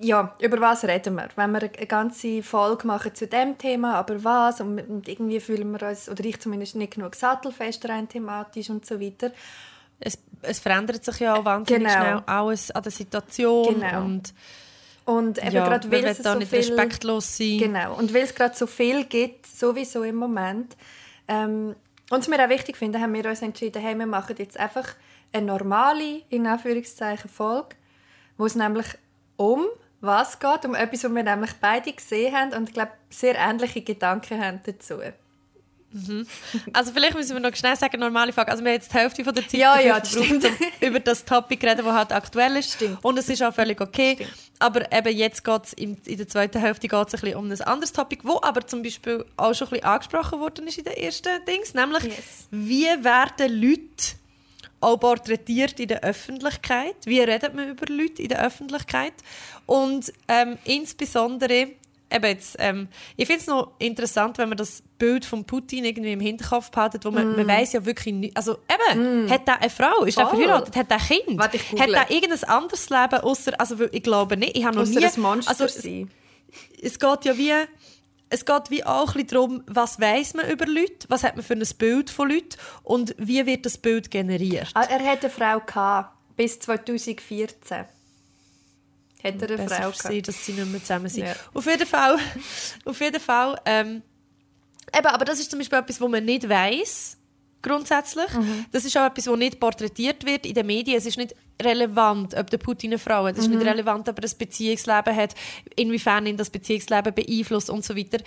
[0.00, 1.28] ja, über was reden wir?
[1.36, 4.60] Wenn wir eine ganze Folge machen zu dem Thema, aber was?
[4.60, 9.00] Und, irgendwie fühlen wir uns, oder ich zumindest, nicht genug sattelfest rein thematisch und so
[9.00, 9.32] weiter.
[9.98, 12.00] Es, es verändert sich ja auch wahnsinnig genau.
[12.00, 13.80] schnell alles an der Situation.
[13.80, 14.04] Genau.
[14.04, 14.34] Und
[15.04, 17.58] und eben ja, gerade weil es so nicht viel, respektlos sein.
[17.58, 17.94] Genau.
[17.96, 20.76] Und weil es gerade so viel gibt, sowieso im Moment,
[21.28, 21.74] ähm,
[22.10, 24.88] und es mir auch wichtig finde, haben wir uns entschieden, hey, wir machen jetzt einfach
[25.32, 27.76] eine normale, in Anführungszeichen, Folge,
[28.36, 28.86] wo es nämlich
[29.36, 29.64] um
[30.00, 33.80] was geht, um etwas, was wir nämlich beide gesehen haben und ich glaube, sehr ähnliche
[33.80, 34.96] Gedanken haben dazu.
[35.92, 36.26] Mhm.
[36.72, 38.50] Also vielleicht müssen wir noch schnell sagen, normale Frage.
[38.50, 41.24] Also wir haben jetzt die Hälfte von der Zeit ja, ja, verbraucht, um über das
[41.24, 42.72] Topic reden, das halt aktuell ist.
[42.72, 42.98] Stimmt.
[43.02, 44.16] Und es ist auch völlig okay.
[44.16, 44.43] Stimmt.
[44.58, 47.92] Aber eben jetzt geht es in, der zweiten Hälfte geht's ein bisschen um ein anderes
[47.92, 51.44] Topic, wo aber zum Beispiel auch schon ein bisschen angesprochen worden ist in den ersten
[51.46, 52.48] Dings, nämlich yes.
[52.50, 54.14] wie werden Leute
[54.80, 56.96] auch porträtiert in der Öffentlichkeit?
[57.04, 59.14] Wie redet man über Leute in der Öffentlichkeit?
[59.66, 61.68] Und ähm, insbesondere
[62.10, 66.12] eben jetzt, ähm, ich finde es noch interessant, wenn man das Bild von Putin irgendwie
[66.12, 67.36] im Hinterkopf behaltet, wo man, mm.
[67.36, 69.30] man weiß ja wirklich nicht, also eben, mm.
[69.30, 72.90] hat er eine Frau, ist er verheiratet, hat er ein Kind, hat er irgendein anderes
[72.90, 75.76] Leben, außer, also ich glaube nicht, ich habe noch nie, Monster also es,
[76.82, 77.52] es geht ja wie,
[78.30, 81.54] es geht wie auch ein darum, was weiß man über Leute, was hat man für
[81.54, 84.70] ein Bild von Leuten und wie wird das Bild generiert.
[84.74, 87.84] Ah, er hatte eine Frau gehabt, bis 2014
[89.24, 91.26] hat er eine Frau für sie, dass sie nicht mehr zusammen sind.
[91.26, 91.34] Ja.
[91.52, 92.18] Auf jeden Fall,
[92.84, 94.02] auf jeden Fall ähm,
[94.96, 97.18] eben, aber das ist zum Beispiel etwas, was man nicht weiß
[97.64, 98.32] grundsätzlich.
[98.32, 98.66] Mhm.
[98.70, 100.98] Das ist auch etwas, was nicht porträtiert wird in den Medien.
[100.98, 103.34] Es ist nicht relevant, ob der Putin eine Frau hat.
[103.34, 103.58] Es ist mhm.
[103.58, 105.34] nicht relevant, ob er ein Beziehungsleben hat,
[105.74, 108.18] inwiefern ihn das Beziehungsleben beeinflusst und so weiter.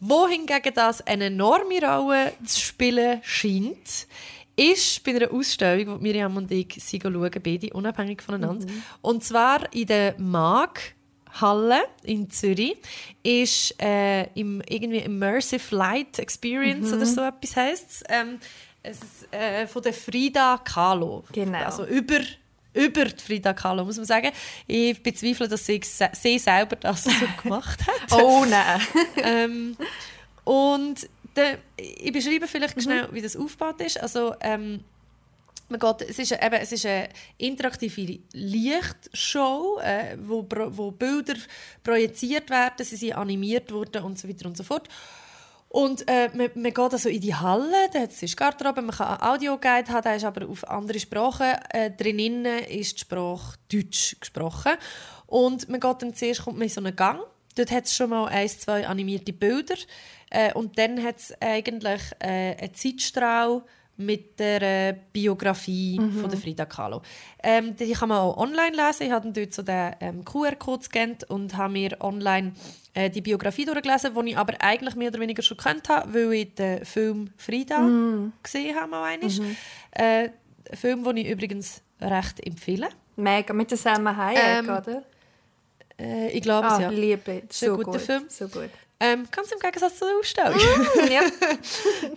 [0.00, 4.06] Wohingegen das eine enorme Rolle zu spielen scheint,
[4.56, 8.66] ist bei einer Ausstellung, die Miriam und ich schauen, beide unabhängig voneinander.
[8.66, 8.82] Mhm.
[9.02, 10.94] Und zwar in der MAG.
[11.40, 12.76] Halle in Zürich
[13.24, 16.96] ist äh, im irgendwie Immersive Light Experience mhm.
[16.96, 18.38] oder so etwas heißt ähm,
[18.84, 19.26] es.
[19.32, 21.24] Äh, von der Frida Kahlo.
[21.32, 21.58] Genau.
[21.58, 22.20] Also über
[22.74, 24.30] über die Frida Kahlo, muss man sagen.
[24.66, 25.80] Ich bezweifle, dass sie,
[26.12, 27.10] sie selber das so
[27.42, 28.12] gemacht hat.
[28.20, 28.80] oh nein.
[29.16, 29.76] ähm,
[30.44, 32.80] und der, ich beschreibe vielleicht mhm.
[32.80, 34.00] schnell, wie das aufgebaut ist.
[34.00, 34.84] Also, ähm,
[35.68, 41.34] man geht, es, ist, eben, es ist eine interaktive Lichtshow, äh, wo, wo Bilder
[41.82, 44.88] projiziert werden, sie sind animiert worden und so weiter und so fort.
[45.74, 49.22] Und äh, man, man geht also in die Halle, da ist Garderobe, man kann einen
[49.22, 51.52] Audioguide haben, der ist aber auf andere Sprachen.
[51.70, 54.74] Äh, drinnen ist die Sprache Deutsch gesprochen.
[55.26, 57.18] Und man geht dann zuerst kommt man in so einen Gang.
[57.54, 59.76] Dort hat es schon mal ein, zwei animierte Bilder.
[60.30, 63.62] Äh, und dann hat es eigentlich äh, einen Zeitstrahl
[63.96, 66.12] mit der äh, Biografie mhm.
[66.20, 67.02] von der Frida Kahlo.
[67.42, 69.04] Ähm, die kann man auch online lesen.
[69.04, 72.54] Ich habe dort so den ähm, QR-Code gescannt und habe mir online
[72.94, 76.32] äh, die Biografie durchgelesen, die ich aber eigentlich mehr oder weniger schon kennt habe, weil
[76.32, 78.32] ich den Film Frida mhm.
[78.42, 78.90] gesehen habe.
[78.90, 79.56] Mal mhm.
[79.92, 80.32] äh, ein
[80.72, 82.88] Film, den ich übrigens recht empfehle.
[83.16, 85.04] Mega, mit der Selma Hayek, ähm, oder?
[85.98, 86.88] Äh, ich glaube ah, es, ja.
[86.90, 88.24] Liebe, so ein guter gut, Film.
[88.28, 88.70] So gut.
[89.00, 90.56] Ähm, ganz im Gegensatz zu der Ausstellung.
[90.56, 91.22] Mm, ja.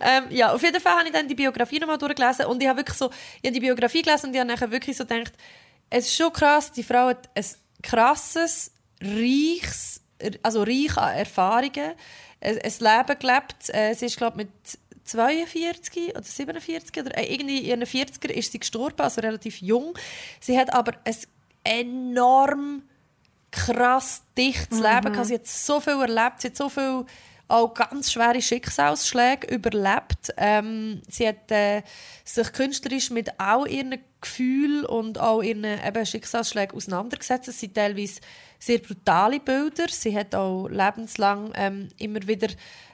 [0.00, 2.78] ähm, ja, auf jeden Fall habe ich dann die Biografie nochmal durchgelesen und ich habe
[2.78, 3.10] wirklich so,
[3.42, 5.32] ich habe die Biografie gelesen und ich habe nachher wirklich so gedacht,
[5.90, 7.44] es ist schon krass, die Frau hat ein
[7.82, 10.02] krasses, reiches,
[10.42, 11.94] also reich an Erfahrungen,
[12.40, 13.68] ein, ein Leben gelebt.
[13.68, 14.50] Äh, sie ist, glaube mit
[15.04, 19.98] 42 oder 47 oder äh, irgendwie in ihren 40er ist sie gestorben, also relativ jung.
[20.40, 21.16] Sie hat aber ein
[21.64, 22.82] enorm
[23.50, 24.84] krass dichtes mhm.
[24.84, 25.26] Leben gehabt.
[25.26, 27.04] Sie hat so viel erlebt, sie hat so viel
[27.48, 30.34] auch ganz schwere Schicksalsschläge überlebt.
[30.36, 31.82] Ähm, sie hat äh,
[32.24, 37.48] sich künstlerisch mit all ihren Gefühlen und auch ihren eben, Schicksalsschlägen auseinandergesetzt.
[37.48, 38.20] Es sind teilweise
[38.58, 39.86] sehr brutale Bilder.
[39.88, 42.48] Sie hat auch lebenslang ähm, immer wieder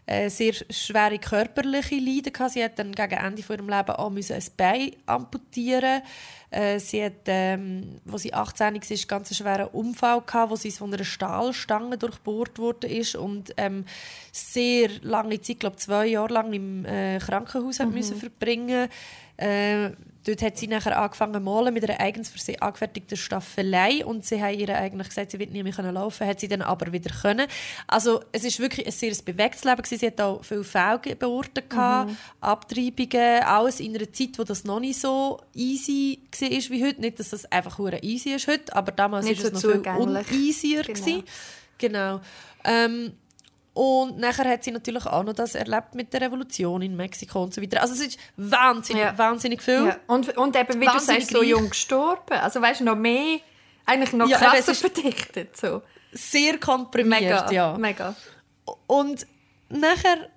[0.07, 2.53] äh, sehr schwere körperliche Leiden gehabt.
[2.53, 6.03] Sie hat dann gegen Ende von ihrem Leben auch müssen ein Bein amputieren.
[6.51, 10.71] Äh, sie hat, ähm, als sie 18 war, einen ganz schweren Unfall gehabt, wo sie
[10.71, 13.85] von einer Stahlstange durchbohrt wurde ist und ähm,
[14.31, 17.93] sehr lange Zeit, glaube zwei Jahre lang im äh, Krankenhaus mhm.
[17.93, 18.89] müssen verbringen.
[19.37, 19.91] Äh,
[20.25, 24.25] Dort hat sie nachher angefangen zu malen mit einer eigens für sie angefertigten Staffelei und
[24.25, 27.11] sie haben ihr eigentlich gesagt, sie wird nie mehr laufen hat sie dann aber wieder
[27.11, 27.47] können.
[27.87, 29.99] Also es ist wirklich ein sehr bewegtes Leben gewesen.
[29.99, 32.17] Sie hat auch viele Fehlgeburten gehabt, mhm.
[32.41, 37.01] Abtreibungen, alles in einer Zeit, wo das noch nicht so easy war wie heute.
[37.01, 40.83] Nicht, dass es einfach nur easy ist heute, aber damals war es noch viel uneasier
[40.83, 41.23] genau.
[41.79, 42.21] Genau.
[42.65, 43.13] Ähm,
[43.75, 47.53] und nachher hat sie natürlich auch noch das erlebt mit der Revolution in Mexiko und
[47.53, 47.83] so weiter.
[47.83, 49.19] Also es ist wahnsinnig, ja.
[49.19, 49.87] wahnsinnig viel.
[49.87, 49.97] Ja.
[50.07, 52.39] Und, und eben, wie wahnsinnig du sagst, so jung gestorben.
[52.41, 53.41] Also weißt du, noch mehr,
[53.85, 55.57] eigentlich noch ja, krasser verdichtet.
[55.57, 55.83] So.
[56.13, 57.77] Sehr komprimiert, mega, ja.
[57.77, 58.15] Mega.
[58.87, 59.27] Und
[59.69, 60.31] nachher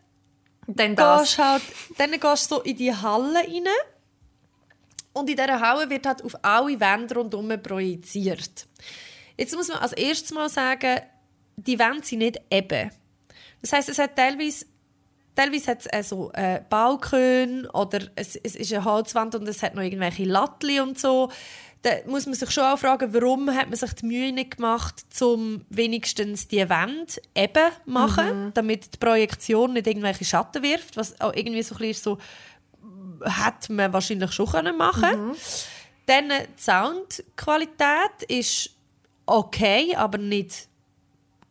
[0.65, 0.95] dann.
[0.95, 1.61] Gehst halt,
[1.99, 3.67] dann gehst du so in die Halle rein
[5.13, 8.65] und in dieser Halle wird halt auf alle Wände rundherum projiziert.
[9.37, 11.01] Jetzt muss man als erstes mal sagen,
[11.55, 12.89] die Wände sind nicht eben.
[13.67, 14.65] Das heißt, es hat teilweise
[15.35, 19.75] Teilweise hat es also, äh, Balkone oder es, es ist eine Holzwand und es hat
[19.75, 21.29] noch irgendwelche Latten und so.
[21.83, 24.95] Da muss man sich schon auch fragen, warum hat man sich die Mühe nicht gemacht,
[25.21, 28.53] um wenigstens die Wände eben zu machen, mhm.
[28.55, 32.17] damit die Projektion nicht irgendwelche Schatten wirft, was auch irgendwie so ein bisschen so
[33.23, 35.27] hätte man wahrscheinlich schon machen können.
[35.27, 35.35] Mhm.
[36.07, 38.71] Dann die Soundqualität ist
[39.27, 40.67] okay, aber nicht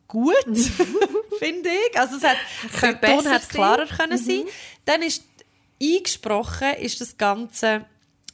[0.09, 0.35] gut,
[1.39, 1.99] finde ich.
[1.99, 2.37] Also es hat,
[2.83, 3.97] der Ton hätte klarer sein.
[3.97, 4.39] können sein.
[4.39, 4.49] Mhm.
[4.85, 5.23] Dann ist
[5.83, 7.85] eingesprochen ist das Ganze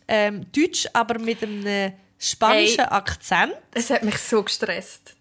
[0.07, 3.55] ähm, Deutsch, aber mit einem spanischen hey, Akzent.
[3.73, 5.15] Es hat mich so gestresst.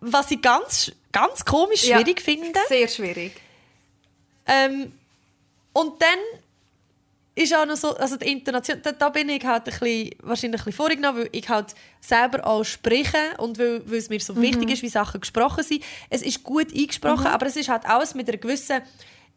[0.00, 2.60] Was ich ganz, ganz komisch schwierig ja, finde.
[2.68, 3.32] Sehr schwierig.
[4.46, 4.92] Ähm,
[5.72, 6.18] und dann
[7.38, 10.60] ist auch noch so, also die Intonation, da, da bin ich halt ein bisschen, wahrscheinlich
[10.60, 14.34] ein bisschen vorgenommen, weil ich halt selber auch spreche und weil, weil es mir so
[14.34, 14.42] mhm.
[14.42, 15.82] wichtig ist, wie Sachen gesprochen sind.
[16.10, 17.34] Es ist gut eingesprochen, mhm.
[17.34, 18.82] aber es ist halt alles mit einer gewissen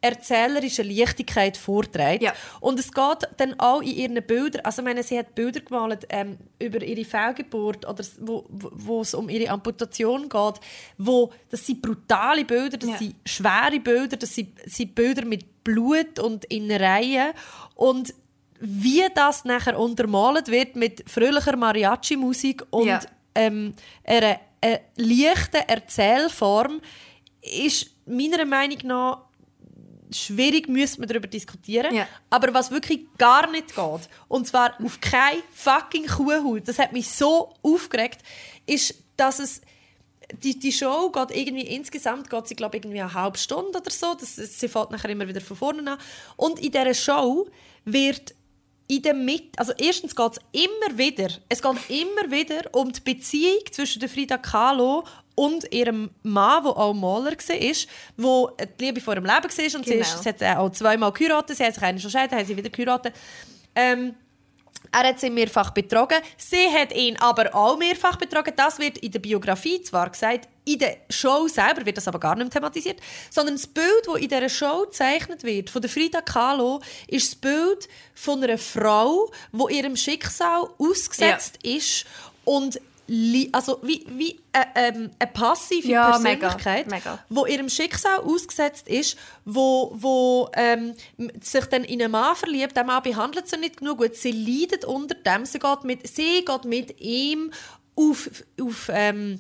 [0.02, 2.24] erzählerischen Leichtigkeit vorträgt.
[2.24, 2.34] Ja.
[2.60, 6.38] Und es geht dann auch in ihren Bildern, also meine, sie hat Bilder gemalt ähm,
[6.60, 10.56] über ihre Fehlgeburt oder wo, wo es um ihre Amputation geht,
[10.98, 12.98] wo, das sind brutale Bilder, das ja.
[12.98, 17.34] sind schwere Bilder, das sind, sind Bilder mit Blut und Innereien
[17.76, 18.14] und
[18.60, 23.00] wie das nachher untermalt wird mit fröhlicher Mariachi-Musik und ja.
[23.34, 26.80] ähm, einer, einer leichten Erzählform,
[27.42, 29.22] ist meiner Meinung nach
[30.12, 31.96] schwierig müsste man darüber diskutieren.
[31.96, 32.08] Ja.
[32.30, 37.10] Aber was wirklich gar nicht geht, und zwar auf kein fucking Kuhhaut, das hat mich
[37.10, 38.22] so aufgeregt,
[38.66, 39.62] ist, dass es
[40.34, 44.16] die, die Show geht irgendwie insgesamt geht sie glaube irgendwie eine halbe Stunde oder so.
[44.20, 45.98] Das, sie fährt nachher immer wieder von vorne an.
[46.38, 47.48] Und in dieser Show
[47.86, 48.34] wird
[48.88, 53.00] in der Mitte, also erstens geht es immer wieder, es geht immer wieder um die
[53.00, 57.76] Beziehung zwischen der Frida Kahlo und ihrem Mann, der auch Maler war,
[58.18, 59.80] wo die Liebe vor ihrem Leben war.
[59.80, 59.86] Und genau.
[59.86, 62.58] sie, ist, sie hat auch zweimal geheiratet, sie hat sich einen schon scheiden, haben sie
[62.58, 63.16] wieder geheiratet.
[63.74, 64.16] Ähm,
[64.92, 66.18] Er hat sie mehrfach betrogen.
[66.38, 68.54] Sie hat ihn aber auch mehrfach betrogen.
[68.56, 72.36] Das wird in der Biografie zwar gesagt, in der Show selber wird das aber gar
[72.36, 76.82] nicht thematisiert, sondern das Bild, das in dieser Show gezeichnet wird, von der Frida Kahlo,
[77.08, 81.78] ist das Bild von einer Frau, die ihrem Schicksal ausgesetzt ja.
[81.78, 82.06] ist
[82.44, 82.80] und
[83.52, 87.20] also wie, wie eine, äh, ähm, eine passive ja, Persönlichkeit, mega, mega.
[87.30, 90.94] wo ihrem Schicksal ausgesetzt ist, wo, wo ähm,
[91.42, 94.86] sich dann in einen Mann verliebt, der Mann behandelt sie nicht genug gut, sie leidet
[94.86, 97.52] unter dem, sie geht mit, sie geht mit ihm
[97.96, 99.40] auf, auf ähm,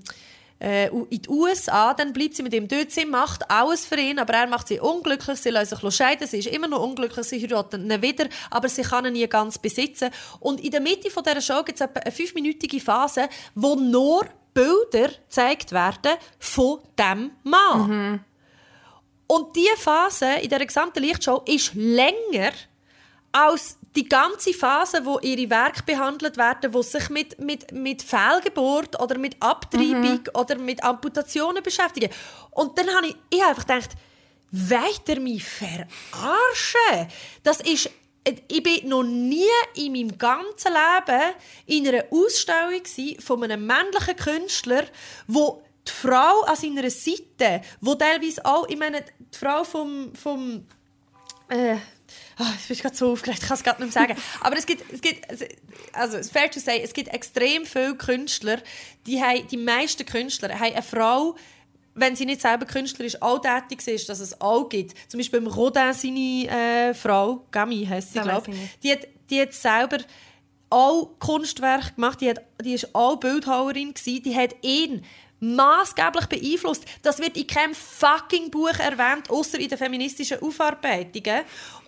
[0.61, 2.91] äh, in die USA, dann bleibt sie mit ihm dort.
[2.91, 5.39] Sie macht alles für ihn, aber er macht sie unglücklich.
[5.39, 8.83] Sie lässt sich scheiden, sie ist immer noch unglücklich, sie heiratet ihn wieder, aber sie
[8.83, 10.11] kann ihn nie ganz besitzen.
[10.39, 15.09] Und in der Mitte von dieser Show gibt es eine fünfminütige Phase, wo nur Bilder
[15.09, 17.87] gezeigt werden von diesem Mann.
[17.87, 18.19] Mhm.
[19.27, 22.51] Und diese Phase in der gesamten Lichtshow ist länger
[23.31, 28.99] als die ganze Phase, wo ihre Werke behandelt werden, wo sich mit, mit, mit Fehlgeburt
[29.01, 30.29] oder mit Abtreibung mhm.
[30.33, 32.09] oder mit Amputationen beschäftigen.
[32.51, 33.91] Und dann habe ich, ich einfach gedacht,
[34.51, 37.07] weiter mich verarschen?
[37.43, 37.89] Das ist
[38.23, 41.33] ich war noch nie in meinem ganzen Leben
[41.65, 42.83] in einer Ausstellung
[43.19, 44.83] von einem männlichen Künstler,
[45.25, 50.67] wo die Frau an seiner Seite, wo teilweise auch, ich meine, die Frau vom, vom
[51.49, 51.77] äh,
[52.39, 54.19] Oh, ich bin gerade so aufgeregt, ich kann es gerade nicht mehr sagen.
[54.41, 55.25] Aber es gibt, es gibt
[55.93, 58.59] also es fair to say, es gibt extrem viele Künstler,
[59.05, 61.35] die, haben, die meisten Künstler haben eine Frau,
[61.93, 64.93] wenn sie nicht selber künstlerisch auch tätig ist, dass es auch gibt.
[65.09, 69.41] Zum Beispiel beim Rodin seine äh, Frau, Gami heisst sie, glaube ich, die hat, die
[69.41, 69.97] hat selber
[70.69, 75.03] auch Kunstwerk gemacht, die, hat, die ist auch Bildhauerin gewesen, die hat ihn
[75.41, 76.85] maßgeblich beeinflusst.
[77.01, 81.41] Das wird in keinem fucking Buch erwähnt, außer in den feministischen Aufarbeitungen.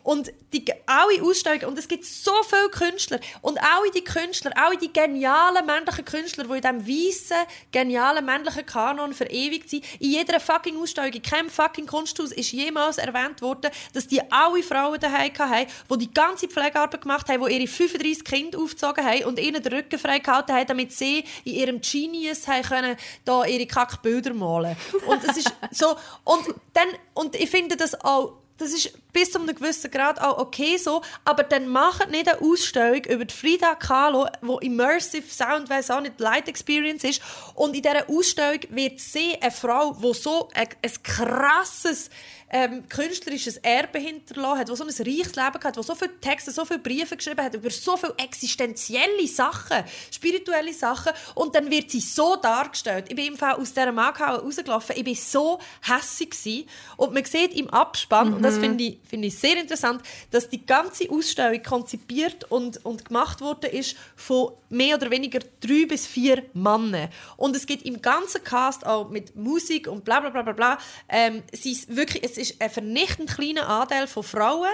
[0.03, 4.77] Und die, alle Ausstellungen, und es gibt so viele Künstler, und alle die Künstler, alle
[4.77, 7.37] die genialen männlichen Künstler, die in diesem weißen,
[7.71, 12.97] genialen männlichen Kanon verewigt sind, in jeder fucking Ausstellung, in keinem fucking Kunsthaus ist jemals
[12.97, 17.55] erwähnt worden, dass die alle Frauen daheim hatten, die die ganze Pflegearbeit gemacht haben, die
[17.55, 21.81] ihre 35 Kinder aufgezogen haben und ihnen den Rücken freigehalten haben, damit sie in ihrem
[21.81, 24.75] Genius haben können, da ihre Kackbilder malen.
[25.07, 29.39] Und es ist so, und dann, und ich finde das auch das ist bis zu
[29.39, 33.75] einem gewissen Grad auch okay so, aber dann macht nicht eine Ausstellung über die Frida
[33.75, 37.21] Kahlo, wo Immersive Sound, weiß auch nicht, Light Experience ist.
[37.55, 42.09] Und in dieser Ausstellung wird sie, eine Frau, die so ein, ein krasses
[42.53, 46.51] ähm, künstlerisches Erbe hinterlassen hat, die so ein reiches Leben hat, die so viele Texte,
[46.51, 51.89] so viele Briefe geschrieben hat über so viele existenzielle Sachen, spirituelle Sachen und dann wird
[51.89, 53.05] sie so dargestellt.
[53.09, 57.55] Ich bin im Fall aus dieser Maghaue rausgelaufen, ich war so hässig und man sieht
[57.55, 58.33] im Abspann, mhm.
[58.35, 58.61] und das mhm.
[58.61, 63.67] finde ich, find ich sehr interessant, dass die ganze Ausstellung konzipiert und, und gemacht wurde
[63.67, 67.09] ist von mehr oder weniger drei bis vier Männern.
[67.37, 70.77] Und es gibt im ganzen Cast auch mit Musik und bla bla bla bla bla,
[71.09, 74.69] ähm, sie ist wirklich, es ist ein vernichtend kleiner Anteil von Frauen.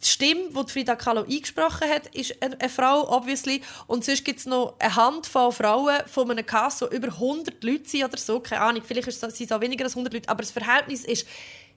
[0.00, 3.62] Die Stimme, die Frida Kahlo eingesprochen hat, ist eine Frau, obviously.
[3.88, 7.88] Und sonst gibt es noch eine Handvoll Frauen von einem Cast, wo über 100 Leute
[7.88, 8.38] sind oder so.
[8.38, 10.28] Keine Ahnung, vielleicht sind es auch weniger als 100 Leute.
[10.28, 11.26] Aber das Verhältnis ist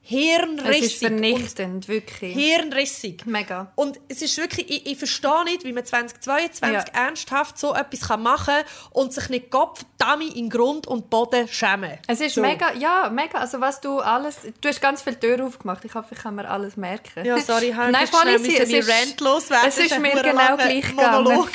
[0.03, 0.83] hirnrissig.
[0.83, 2.33] Es ist vernichtend, wirklich.
[2.33, 3.25] Hirnrissig.
[3.25, 3.71] Mega.
[3.75, 6.99] Und es ist wirklich, ich, ich verstehe nicht, wie man 2022 ja.
[6.99, 11.97] ernsthaft so etwas machen kann und sich nicht Kopf, Dummy in Grund und Boden schämen.
[12.07, 12.41] Es ist so.
[12.41, 13.37] mega, ja, mega.
[13.37, 15.85] Also was du alles, du hast ganz viele Türen aufgemacht.
[15.85, 17.23] Ich hoffe, ich kann mir alles merken.
[17.23, 19.61] Ja, sorry, ich Nein, schnell es ist, rentlos werden.
[19.71, 21.47] Es ist mir genau gleich gegangen.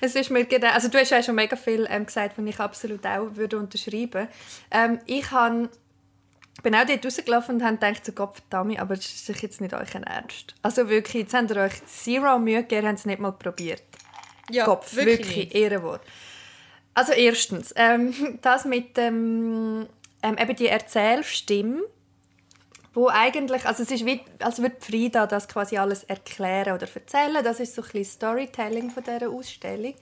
[0.00, 2.60] es ist mir genau, also du hast ja schon mega viel ähm, gesagt, was ich
[2.60, 4.28] absolut auch würde unterschreiben.
[4.70, 5.70] Ähm, ich habe
[6.62, 9.74] bin auch dort rausgelaufen und habe gedacht, so Gott verdammt, aber das ist jetzt nicht
[9.74, 10.54] euch ein Ernst.
[10.62, 13.82] Also wirklich, jetzt habt ihr euch zero Mühe gegeben, haben es nicht mal probiert.
[14.50, 16.02] Ja, Kopf, wirklich, wirklich Ehrenwort.
[16.94, 19.86] Also erstens, ähm, das mit dem,
[20.22, 21.82] ähm, eben die Erzählstimme,
[22.94, 27.44] wo eigentlich, also es ist wie, als würde Frida das quasi alles erklären oder erzählen,
[27.44, 29.94] das ist so ein bisschen Storytelling von dieser Ausstellung.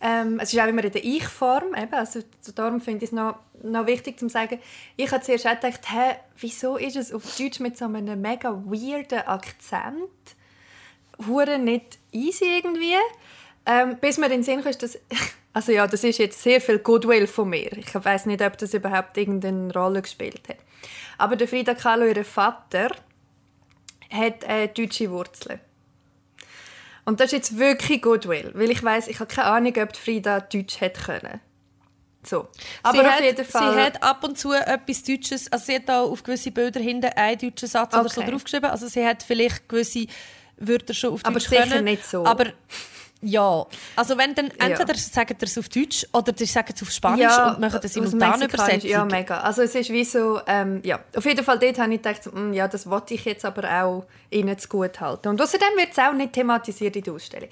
[0.00, 1.74] Ähm, es ist auch immer in der Ich-Form.
[1.90, 2.20] Also,
[2.54, 4.60] darum finde ich es noch, noch wichtig zu sagen,
[4.96, 8.50] ich habe zuerst auch gedacht, hä, wieso ist es auf Deutsch mit so einem mega
[8.50, 10.10] weirden Akzent?
[11.26, 12.94] Hure nicht easy irgendwie.
[13.64, 14.98] Ähm, bis mir in den Sinn kam, dass
[15.56, 17.72] also ja, das ist jetzt sehr viel Goodwill von mir.
[17.78, 20.58] Ich weiß nicht, ob das überhaupt irgendeine Rolle gespielt hat.
[21.16, 22.90] Aber der Frida Kahlo, ihr Vater,
[24.10, 25.58] hat äh, deutsche Wurzeln.
[27.06, 30.00] Und das ist jetzt wirklich Goodwill, weil ich weiß, ich habe keine Ahnung, ob die
[30.00, 31.40] Frida Deutsch hätte können.
[32.24, 32.48] So.
[32.82, 33.74] Aber sie auf jeden Fall.
[33.74, 37.06] Sie hat ab und zu etwas Deutsches, also sie hat auch auf gewisse Bilder hinten
[37.14, 38.00] einen deutschen Satz okay.
[38.00, 38.70] oder so draufgeschrieben.
[38.70, 40.06] Also sie hat vielleicht gewisse
[40.56, 41.84] Wörter schon auf Deutsch aber sicher können.
[41.84, 42.26] nicht so.
[42.26, 42.46] Aber
[43.22, 43.64] Ja,
[43.96, 44.98] also wenn dann entweder Ja.
[45.00, 47.84] sagt ihr es auf Deutsch oder ihr sagt es auf Spanisch Ja, und machen eine
[47.84, 48.66] aus Simultanübersetzung.
[48.66, 49.40] Mexikanisch, Ja, mega.
[49.40, 52.30] Also es ist wie so, ähm, ja, auf jeden Fall dort habe ich gedacht, so,
[52.30, 55.28] mm, ja, das wollte ich jetzt aber auch ihnen zu gut halten.
[55.28, 57.48] Und außerdem wird es auch nicht thematisiert in der Ausstellung.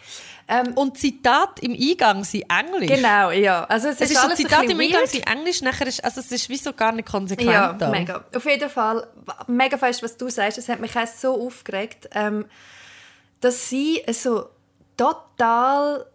[0.48, 2.90] Ähm, Und Zitate im Eingang sind Englisch.
[2.94, 3.64] genau, ja.
[3.64, 6.20] Also es, Es ist so alles ein Zitate im Eingang sind Englisch, nachher ist, also
[6.20, 7.50] es ist wie so gar nicht konsequent.
[7.50, 7.88] Ja, da.
[7.90, 8.22] mega.
[8.36, 9.06] Auf jeden Fall,
[9.46, 12.44] mega fest, was du sagst, es hat mich auch so aufgeregt, ähm,
[13.40, 14.50] dass sie so
[14.96, 16.06] total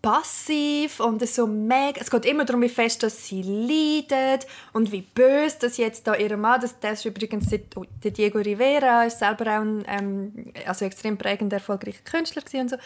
[0.00, 5.02] passiv und so mega, es geht immer darum, wie fest dass sie leidet und wie
[5.02, 9.44] böse dass jetzt da ihr Mann, das, das ist übrigens der, Diego Rivera, ist selber
[9.46, 12.76] auch ein ähm, also extrem prägend erfolgreicher Künstler und so.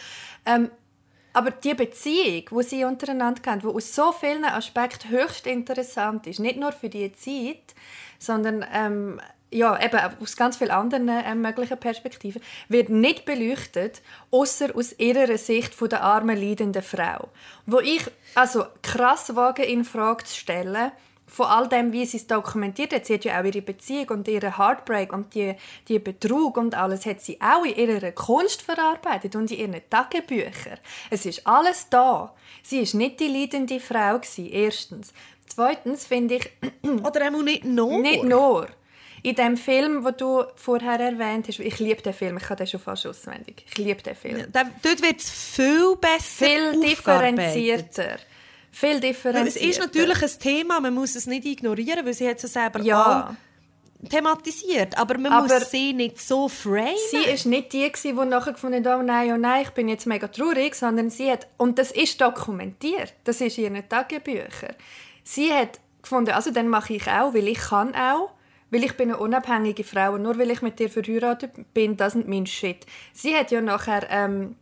[0.45, 0.71] Ähm,
[1.33, 6.39] aber die Beziehung, die sie untereinander haben, die aus so vielen Aspekten höchst interessant ist,
[6.39, 7.75] nicht nur für die Zeit,
[8.19, 9.19] sondern ähm,
[9.53, 14.01] ja, eben aus ganz vielen anderen ähm, möglichen Perspektiven, wird nicht beleuchtet,
[14.31, 17.29] außer aus ihrer Sicht von der armen, leidenden Frau.
[17.65, 18.03] Wo ich
[18.35, 20.91] also krass wage, in Frage zu stellen,
[21.33, 23.07] von all dem, wie sie es dokumentiert hat.
[23.07, 25.55] Sie hat ja auch ihre Beziehung und ihren Heartbreak und die,
[25.87, 30.77] die Betrug und alles hat sie auch in ihrer Kunst verarbeitet und in ihren Tagebüchern.
[31.09, 32.35] Es ist alles da.
[32.61, 35.11] Sie ist nicht die leidende Frau gewesen, erstens.
[35.47, 36.51] Zweitens finde ich,
[37.03, 37.99] Oder auch nicht nur.
[37.99, 38.67] nicht nur.
[39.23, 42.67] In dem Film, den du vorher erwähnt hast, ich liebe den Film, ich kann den
[42.67, 43.65] schon fast auswendig.
[43.69, 44.45] Ich liebe den Film.
[44.51, 48.17] Da- Dort wird es viel besser Viel differenzierter.
[48.71, 49.47] Viel differenzierter.
[49.47, 52.81] Es ist natürlich ein Thema, man muss es nicht ignorieren, weil sie hat es selber
[52.81, 53.33] Ja.
[54.09, 54.97] thematisiert.
[54.97, 56.89] Aber man Aber muss sie nicht so framen.
[57.11, 60.05] Sie ist nicht die, die nachher gefunden hat, oh nein, oh nein, ich bin jetzt
[60.05, 64.75] mega traurig, sondern sie hat, und das ist dokumentiert, das ist in ihren Tagebüchern.
[65.23, 68.31] Sie hat gefunden, also dann mache ich auch, weil ich kann auch,
[68.73, 72.15] weil ich bin eine unabhängige Frau und nur weil ich mit dir verheiratet bin, das
[72.15, 72.85] ist mein Shit.
[73.13, 74.55] Sie hat ja nachher ähm,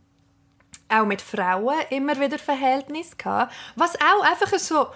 [0.88, 4.86] auch mit Frauen immer wieder Verhältnis gehabt, was auch einfach so,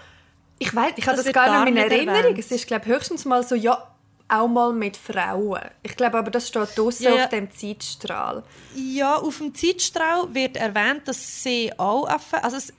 [0.59, 2.21] ich weiß, ich habe Das das, gar nicht in Erinnerung.
[2.21, 2.39] erwähnt.
[2.39, 3.83] Es ist glaube höchstens mal so, ja,
[4.29, 5.61] auch mal mit Frauen.
[5.83, 7.25] Ich glaube aber, das steht draussen Ja, ja.
[7.25, 8.43] auf dem Zeitstrahl.
[8.75, 12.73] Ja, auf dem Zeitstrahl wird erwähnt, dass sie auch also, es,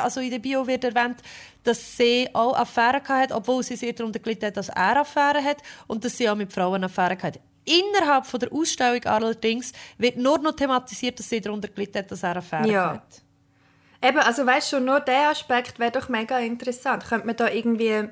[0.00, 1.22] also in der Bio wird erwähnt,
[1.62, 5.58] dass sie auch Affären hatte, obwohl sie sehr darunter gelitten hat, dass er Affären hat
[5.86, 7.40] und dass sie auch mit Frauen Affären hatte.
[7.64, 12.22] Innerhalb von der Ausstellung allerdings wird nur noch thematisiert, dass sie darunter gelitten hat, dass
[12.22, 12.94] er Affären Ja.
[12.94, 13.22] hat.
[14.02, 17.04] Eben, also weißt schon, nur der Aspekt wäre doch mega interessant.
[17.06, 18.08] Könnte man da irgendwie...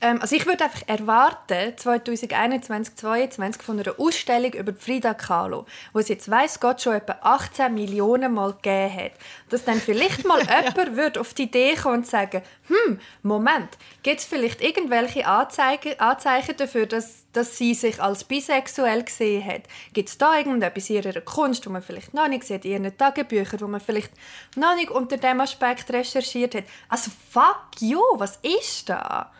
[0.00, 5.98] Ähm, also ich würde einfach erwarten, 2021, 2022 von einer Ausstellung über Frida Kahlo, wo
[5.98, 9.12] es jetzt weiss Gott schon etwa 18 Millionen Mal gegeben hat,
[9.48, 13.70] dass dann vielleicht mal jemand würde auf die Idee kommen und sagen, hm, Moment,
[14.02, 19.62] gibt es vielleicht irgendwelche Anzeigen, Anzeichen dafür, dass, dass sie sich als bisexuell gesehen hat?
[19.94, 22.98] Gibt es da irgendetwas in ihrer Kunst, wo man vielleicht noch nicht sieht, in ihren
[22.98, 24.12] Tagebüchern, wo man vielleicht
[24.56, 26.64] noch nicht unter dem Aspekt recherchiert hat?
[26.90, 29.32] Also fuck you, was ist da?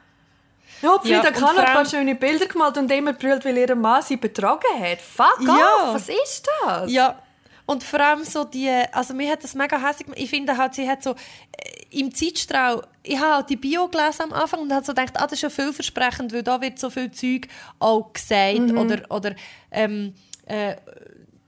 [0.87, 3.75] Ja, Frida Ja, Kahlo hat ein paar schöne Bilder gemalt und immer brüllt, weil ihr
[3.75, 5.01] Mann sie betrogen hat.
[5.01, 5.55] Fuck Ja.
[5.89, 6.91] off, was ist das?
[6.91, 7.19] Ja,
[7.67, 10.21] und vor allem so die, also mir hat das mega hässlich gemacht.
[10.21, 14.23] Ich finde halt, sie hat so äh, im Zeitstrahl, ich habe halt die Bio gelesen
[14.23, 16.91] am Anfang und habe so gedacht, ah, das ist ja vielversprechend, weil da wird so
[16.91, 17.49] viel Zeug
[17.81, 18.79] auch gesagt Mhm.
[18.79, 19.35] oder, oder
[19.73, 20.15] ähm,
[20.47, 20.77] äh,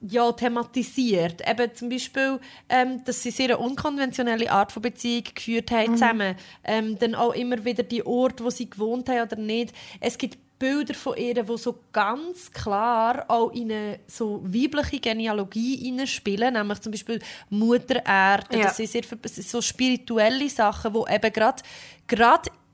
[0.00, 1.42] ja, thematisiert.
[1.48, 2.38] Eben zum Beispiel,
[2.68, 6.36] ähm, dass sie sehr eine unkonventionelle Art von Beziehung geführt haben zusammen.
[6.64, 9.74] Ähm, dann auch immer wieder die Orte, wo sie gewohnt haben oder nicht.
[10.00, 15.76] Es gibt Bilder von ihr, die so ganz klar auch in eine so weibliche Genealogie
[15.76, 18.64] hineinspielen, nämlich zum Beispiel Mutter Erde, Ja.
[18.64, 21.62] das sind sehr so spirituelle Sachen, wo eben gerade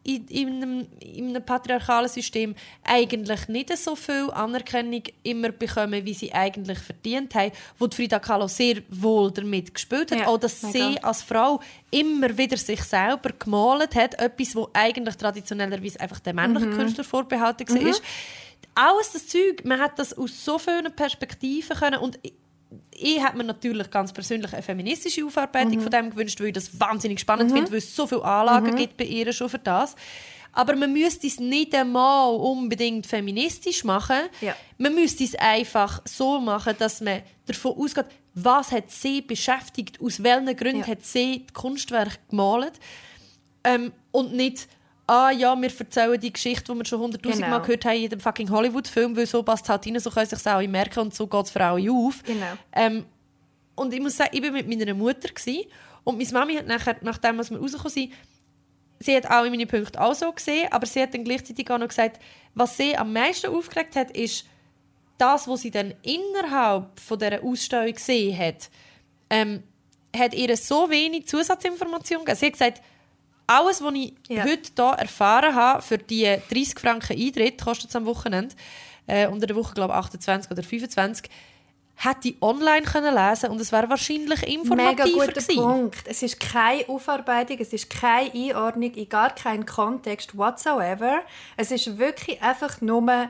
[0.05, 6.15] in, in, einem, in einem patriarchalen System eigentlich nicht so viel Anerkennung immer bekommen, wie
[6.15, 10.19] sie eigentlich verdient haben, wo die Frida Kahlo sehr wohl damit gespielt hat.
[10.21, 10.91] Ja, auch, dass mega.
[10.91, 16.35] sie als Frau immer wieder sich selber gemalt hat, etwas, wo eigentlich traditionellerweise einfach der
[16.35, 16.77] männlichen Mhm.
[16.77, 17.95] Künstler vorbehalten war.
[18.75, 22.19] Alles das Zeug, man hat das aus so vielen Perspektiven können und
[22.91, 25.81] ich, hätte mir natürlich ganz persönlich eine feministische Aufarbeitung Mhm.
[25.81, 28.77] von dem gewünscht, weil ich das wahnsinnig spannend finde, weil es so viele Anlagen Mhm.
[28.77, 29.95] gibt bei ihr schon für das.
[30.53, 34.17] Aber man müsste es nicht einmal unbedingt feministisch machen.
[34.41, 34.55] Ja.
[34.79, 40.23] Man müsste es einfach so machen, dass man davon ausgeht, was hat sie beschäftigt, aus
[40.23, 40.87] welchen Gründen Ja.
[40.87, 42.75] hat sie die Kunstwerke gemalt.
[43.65, 44.69] Ähm, und nicht,
[45.07, 47.61] ah ja, wir erzählen die Geschichte, die wir schon hunderttausend Mal Genau.
[47.63, 50.47] gehört haben in jedem fucking Hollywood-Film, weil so passt es halt rein, so können sich
[50.47, 52.23] alle merken und so geht es für alle auf.
[52.23, 52.47] Genau.
[52.73, 53.05] Ähm,
[53.75, 55.65] und ich muss sagen, ich war mit meiner Mutter gewesen,
[56.05, 58.13] und meine Mami hat nachher, nachdem wir rausgekommen sind,
[59.01, 61.89] sie hat alle meine Punkte auch so gesehen, aber sie hat dann gleichzeitig auch noch
[61.89, 62.21] gesagt,
[62.55, 64.47] was sie am meisten aufgeregt hat, ist
[65.19, 68.69] das, was sie dann innerhalb von dieser Ausstellung gesehen hat.
[69.31, 69.63] Ähm,
[70.15, 72.39] hat ihr so wenig Zusatzinformationen gegeben.
[72.39, 72.83] Sie hat gesagt,
[73.47, 74.45] alles, was ich Ja.
[74.45, 78.55] heute hier erfahren habe, für die 30 Franken Eintritt, kostet es am Wochenende,
[79.07, 81.31] äh, unter der Woche, glaube ich, 28 oder 25,
[81.97, 85.57] hätte ich online können lesen und es wäre wahrscheinlich Mega informativer guter gewesen.
[85.57, 86.03] Punkt.
[86.07, 91.21] Es ist keine Aufarbeitung, es ist keine Einordnung in gar keinen Kontext whatsoever.
[91.57, 93.29] Es ist wirklich einfach nur...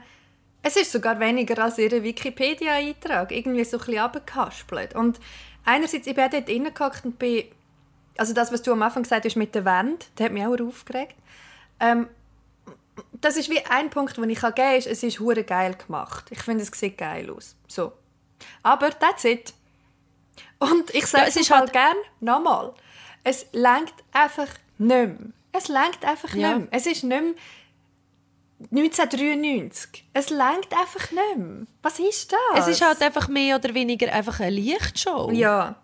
[0.62, 3.32] Es ist sogar weniger als ihr Wikipedia-Eintrag.
[3.32, 4.94] Irgendwie so ein bisschen runtergehaspelt.
[4.94, 5.20] Und
[5.66, 7.44] einerseits, ich bin dort reingehockt und bin...
[8.16, 10.58] Also das, was du am Anfang gesagt hast mit der Wand, das hat mich auch
[10.60, 11.16] aufgeregt.
[11.80, 12.08] Ähm,
[13.20, 16.26] das ist wie ein Punkt, den ich geben kann, ist, es ist hure geil gemacht.
[16.30, 17.56] Ich finde, es sieht geil aus.
[17.66, 17.92] So.
[18.62, 19.52] Aber that's it.
[20.58, 22.72] Und ich sage es ist halt halt- gern nochmal.
[23.24, 24.48] Es lenkt einfach
[24.78, 25.16] nicht mehr.
[25.52, 26.50] Es lenkt einfach Ja.
[26.50, 26.68] nicht mehr.
[26.70, 27.34] Es ist nicht mehr
[28.70, 30.04] 1993.
[30.12, 31.66] Es lenkt einfach nicht mehr.
[31.82, 32.38] Was ist das?
[32.60, 35.30] Es ist halt einfach mehr oder weniger einfach eine Lichtshow.
[35.32, 35.76] Ja.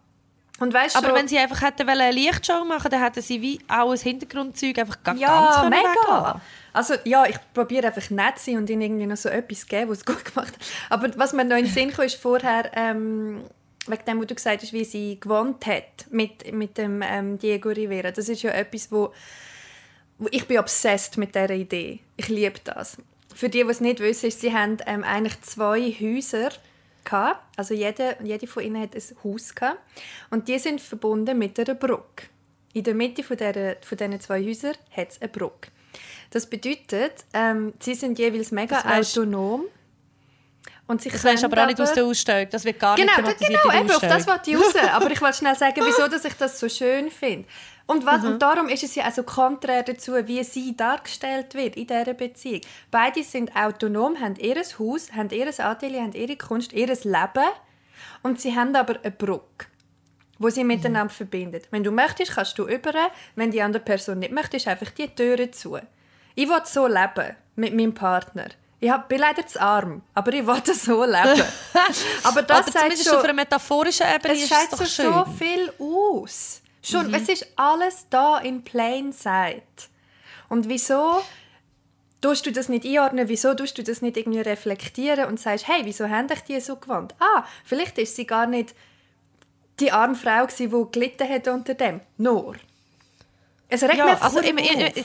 [0.61, 3.59] Und weißt Aber schon, wenn sie einfach hätten eine Lichtshow machen dann hätten sie wie
[3.67, 6.41] auch ein Hintergrundzeug einfach ga- ganz ja, mega.
[6.73, 9.91] Also ja, ich probiere einfach nett zu sein und ihnen irgendwie noch so etwas geben,
[9.91, 10.61] was es gut gemacht hat.
[10.91, 13.43] Aber was mir noch in den Sinn kam, ist vorher, ähm,
[13.87, 17.71] wegen dem, was du gesagt hast, wie sie gewohnt hat mit, mit dem ähm, Diego
[17.71, 18.11] Rivera.
[18.11, 19.13] Das ist ja etwas, wo,
[20.19, 22.01] wo ich bin obsessed mit dieser Idee.
[22.17, 22.99] Ich liebe das.
[23.35, 26.51] Für die, die es nicht wissen, ist, sie haben ähm, eigentlich zwei Häuser
[27.05, 27.41] gehabt.
[27.57, 29.79] Also jede, jede von ihnen hat ein Haus gehabt.
[30.31, 32.27] Und die sind verbunden mit einer Brücke.
[32.73, 35.71] In der Mitte von, der, von diesen zwei Häusern hat es eine Brücke.
[36.31, 39.65] Das bedeutet, ähm, sie sind jeweils mega Das autonom.
[40.87, 42.49] Und sie Das weisst aber auch nicht aus der Ausstellung.
[42.51, 44.75] Das wird gar Genau, nicht thematisiert genau eben, auf das wollte ich raus.
[44.93, 47.49] Aber ich wollte schnell sagen, wieso dass ich das so schön finde.
[47.91, 48.29] Und, was, Mhm.
[48.29, 52.15] und darum ist es ja auch so konträr dazu, wie sie dargestellt wird in dieser
[52.15, 52.61] Beziehung.
[52.93, 57.49] Beide sind autonom, haben ihr Haus, haben ihr Atelier, haben ihre Kunst, ihr Leben.
[58.23, 59.67] Und sie haben aber eine Brücke,
[60.39, 61.67] wo sie miteinander verbindet.
[61.73, 62.93] Wenn du möchtest, kannst du über.
[63.35, 65.77] Wenn die andere Person nicht möchte, ist einfach die Türe zu.
[66.37, 68.47] Ich will so leben mit meinem Partner.
[68.79, 71.43] Ich bin leider zu arm, aber ich will so leben.
[72.23, 75.13] aber das Aber zumindest schon, auf einer metaphorischen Ebene es ist es so, doch schön.
[75.13, 76.63] so viel aus.
[76.83, 77.15] Schon, Mhm.
[77.15, 79.63] Es ist alles da in plain sight.
[80.49, 81.23] Und wieso
[82.21, 83.29] tust du das nicht einordnen?
[83.29, 86.77] Wieso tust du das nicht irgendwie reflektieren und sagst, hey, wieso haben dich die so
[86.77, 87.15] gewandt?
[87.21, 88.75] Ah, vielleicht ist sie gar nicht
[89.79, 92.01] die arme Frau, gewesen, die gelitten hat unter dem.
[92.19, 92.57] Nur.
[93.69, 95.05] Es regt mich Ja, einfach also ich,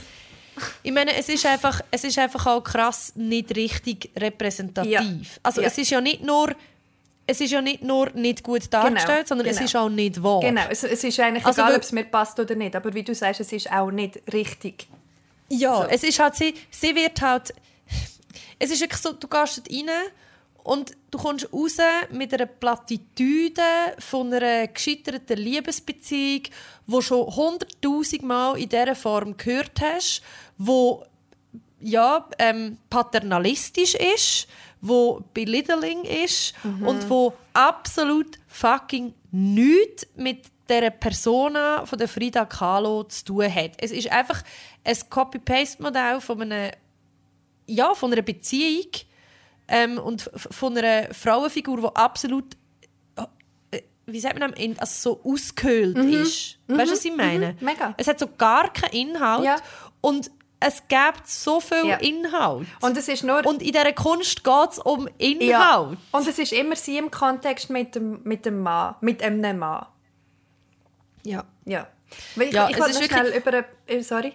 [0.83, 4.91] ich meine, es ist, einfach, es ist einfach auch krass nicht richtig repräsentativ.
[4.91, 5.39] Ja.
[5.43, 5.67] Also Ja.
[5.67, 6.53] es ist ja nicht nur
[7.27, 9.65] es ist ja nicht nur nicht gut dargestellt, sondern es genau.
[9.65, 10.41] ist auch nicht wahr.
[10.41, 12.75] Genau, es, es ist eigentlich Also egal, ob es mir passt oder nicht.
[12.75, 14.87] Aber wie du sagst, es ist auch nicht richtig.
[15.49, 15.87] Ja, So.
[15.89, 17.53] es ist halt, sie, sie wird halt,
[18.59, 19.89] es ist wirklich so, du gehst rein
[20.63, 21.77] und du kommst raus
[22.11, 23.61] mit einer Plattitüde
[23.99, 30.21] von einer gescheiterten Liebesbeziehung, die du schon hunderttausend Mal in dieser Form gehört hast,
[30.57, 31.03] wo
[31.79, 34.47] ja, ähm, paternalistisch ist,
[34.87, 43.03] wo belittling ist und wo absolut fucking nichts mit der Persona von der Frida Kahlo
[43.03, 43.71] zu tun hat.
[43.77, 44.41] Es ist einfach
[44.83, 46.71] ein Copy-Paste-Modell von einer,
[47.67, 48.87] ja, von einer Beziehung
[49.67, 52.55] ähm, und von einer Frauenfigur, die absolut
[53.71, 56.59] äh, wie sagt man, dem, also so ausgehöhlt ist.
[56.67, 57.53] Weißt du, was ich meine?
[57.59, 57.65] Mhm.
[57.65, 57.93] Mega.
[57.97, 59.55] Es hat so gar keinen Inhalt Ja.
[60.01, 60.29] und
[60.59, 61.97] es gibt so viel Ja.
[61.97, 62.67] Inhalt.
[62.81, 63.45] Und es ist nur...
[63.45, 65.41] Und in dieser Kunst geht es um Inhalt.
[65.41, 65.93] Ja.
[66.11, 69.85] Und es ist immer sie im Kontext mit dem, mit dem Mann, mit einem Mann.
[71.23, 71.43] Ja.
[71.65, 71.87] Ja.
[72.35, 73.65] Weil ich, Ja, ich es wollte ist noch schnell über...
[73.87, 74.33] äh, Sorry.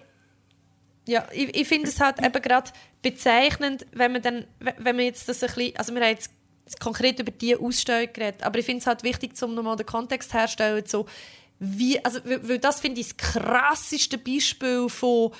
[1.07, 5.27] Ja, ich, ich finde es halt eben gerade bezeichnend, wenn man dann, wenn man jetzt
[5.27, 6.31] das ein bisschen, also wir haben jetzt
[6.79, 10.31] konkret über die Ausstellung geredet, aber ich finde es halt wichtig, um nochmal den Kontext
[10.33, 11.07] herzustellen, so
[11.57, 15.31] wie, also, weil das finde ich das krasseste Beispiel von,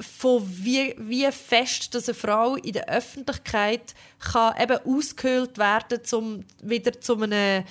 [0.00, 6.44] von wie, wie fest dass eine Frau in der Öffentlichkeit kann eben ausgehöhlt werden zum
[6.62, 7.64] wieder zu einem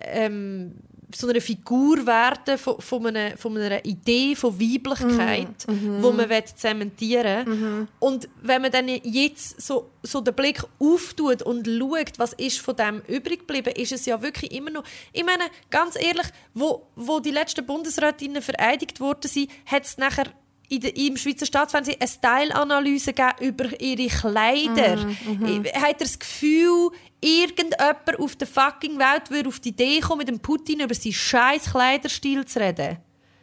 [0.00, 0.74] ähm,
[1.14, 6.44] so einer Figur werden von, von, einer, von einer Idee von Weiblichkeit, wo man will
[6.44, 7.88] zementieren.
[7.98, 12.76] Und wenn man dann jetzt so, so den Blick auftut und schaut, was ist von
[12.76, 14.84] dem übrig geblieben, ist es ja wirklich immer noch...
[15.12, 20.26] Ich meine, ganz ehrlich, wo, wo die letzten Bundesrätinnen vereidigt worden sind, hat es nachher
[20.70, 25.06] in der, im Schweizer Staatsfernsehen eine Style-Analyse über ihre Kleider.
[25.44, 26.90] Ich- Hat er das Gefühl,
[27.20, 31.12] irgendjemand auf der fucking Welt würde auf die Idee kommen, mit dem Putin über seinen
[31.12, 32.98] scheiß Kleiderstil zu reden?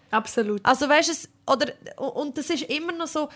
[0.09, 0.61] Absolut.
[0.65, 1.73] Also weißt du, oder
[2.15, 3.28] und das ist immer noch so.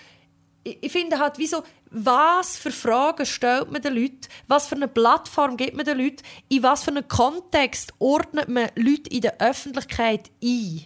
[0.64, 5.58] ich, finde halt, wieso, was für Fragen stellt man den Leuten, was für eine Plattform
[5.58, 10.32] gibt man den Leuten, in was für einen Kontext ordnet man Leute in der Öffentlichkeit
[10.42, 10.86] ein.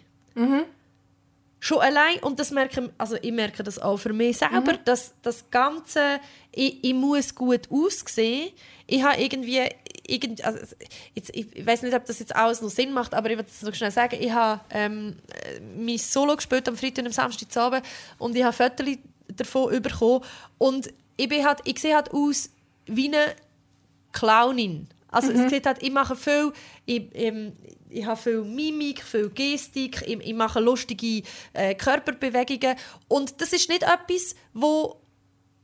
[1.66, 4.86] Schon allein, und das merke, also ich merke das auch für mich selber, Mhm.
[4.86, 6.20] dass das Ganze,
[6.51, 8.51] ich, ich muss gut aussehen.
[8.86, 9.61] Ich habe irgendwie,
[10.05, 10.59] irgend, also
[11.16, 13.63] jetzt, ich weiß nicht, ob das jetzt alles noch Sinn macht, aber ich will es
[13.63, 17.84] noch schnell sagen, ich habe ähm, äh, mein Solo gespielt am Freitag und am Samstagabend
[18.20, 18.86] und ich habe Fotos
[19.36, 20.24] davon bekommen
[20.59, 22.51] und ich, bin halt, ich sehe halt aus
[22.86, 23.34] wie eine
[24.11, 24.88] Clownin.
[25.16, 25.39] Also Mhm.
[25.39, 26.51] es sieht halt, ich mache viel,
[26.86, 27.53] ich, ähm,
[27.89, 32.76] ich habe viel Mimik, viel Gestik, ich, ich mache lustige äh, Körperbewegungen
[33.07, 35.01] und das ist nicht etwas, wo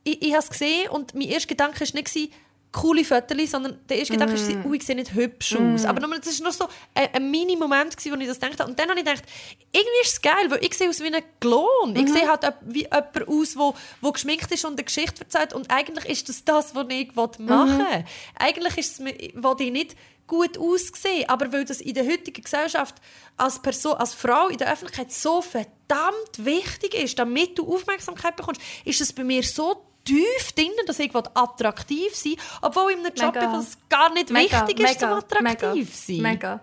[0.04, 2.32] ich, ich habe es gesehen und mein erster Gedanke war nicht,
[2.72, 4.64] coole Fotos, sondern der erste Gedanke Mm.
[4.64, 5.86] war, ich sehe nicht hübsch aus.
[5.86, 8.70] Aber das war nur so ein, ein Mini-Moment, wo ich das gedacht habe.
[8.70, 9.24] Und dann habe ich gedacht,
[9.72, 11.96] irgendwie ist es geil, weil ich sehe aus wie ein Klon.
[11.96, 15.54] Ich sehe halt wie jemand aus, wo, wo geschminkt ist und eine Geschichte erzählt.
[15.54, 18.06] Und eigentlich ist das das, was ich machen will.
[18.40, 19.96] Eigentlich ist es, will ich nicht
[20.28, 22.96] gut aussehen, aber weil das in der heutigen Gesellschaft
[23.36, 28.62] als Person, als Frau in der Öffentlichkeit so verdammt wichtig ist, damit du Aufmerksamkeit bekommst,
[28.86, 33.14] ist es bei mir so tief drin, dass ich will attraktiv sein obwohl in einem
[33.16, 33.60] Job Mega.
[33.60, 36.22] es gar nicht wichtig ist, zum attraktiv mega, sein.
[36.22, 36.60] Mega.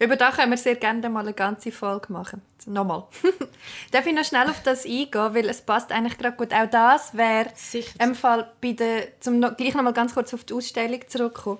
[0.00, 2.42] Über das können wir sehr gerne mal eine ganze Folge machen.
[2.66, 3.04] Nochmal.
[3.90, 6.52] Darf ich noch schnell auf das eingehen, weil es passt eigentlich gerade gut.
[6.52, 7.50] Auch das wäre
[7.98, 11.58] im Fall bei der, zum noch, gleich noch mal ganz kurz auf die Ausstellung zurückkommen.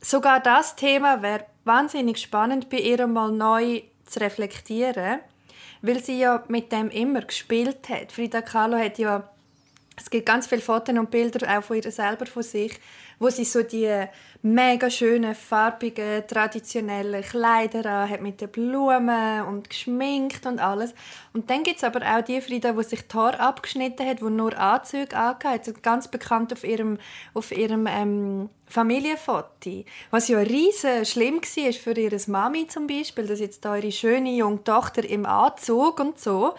[0.00, 5.20] Sogar das Thema wäre wahnsinnig spannend bei ihr mal neu zu reflektieren,
[5.82, 8.12] weil sie ja mit dem immer gespielt hat.
[8.12, 9.28] Frida Kahlo hat ja
[10.00, 12.78] es gibt ganz viele Fotos und Bilder auch von ihr selber von sich,
[13.18, 14.06] wo sie so die
[14.42, 20.94] mega schönen, farbigen, traditionellen Kleider an hat mit den Blumen und geschminkt und alles.
[21.34, 24.24] Und dann gibt es aber auch die Frida, die sich die Haare abgeschnitten hat, die
[24.24, 25.82] nur Anzüge angehabt hat.
[25.82, 26.96] Ganz bekannt auf ihrem,
[27.34, 29.84] auf ihrem ähm, Familienfoto.
[30.10, 34.30] Was ja riesen schlimm war für ihre Mami zum Beispiel, dass jetzt da ihre schöne
[34.30, 36.54] junge Tochter im Anzug und so.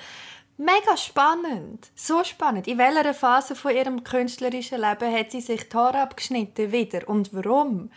[0.64, 1.90] Mega spannend.
[1.96, 2.68] So spannend.
[2.68, 7.08] In welcher Phase von ihrem künstlerischen Leben hat sie sich die Haare abgeschnitten wieder?
[7.10, 7.90] Und warum?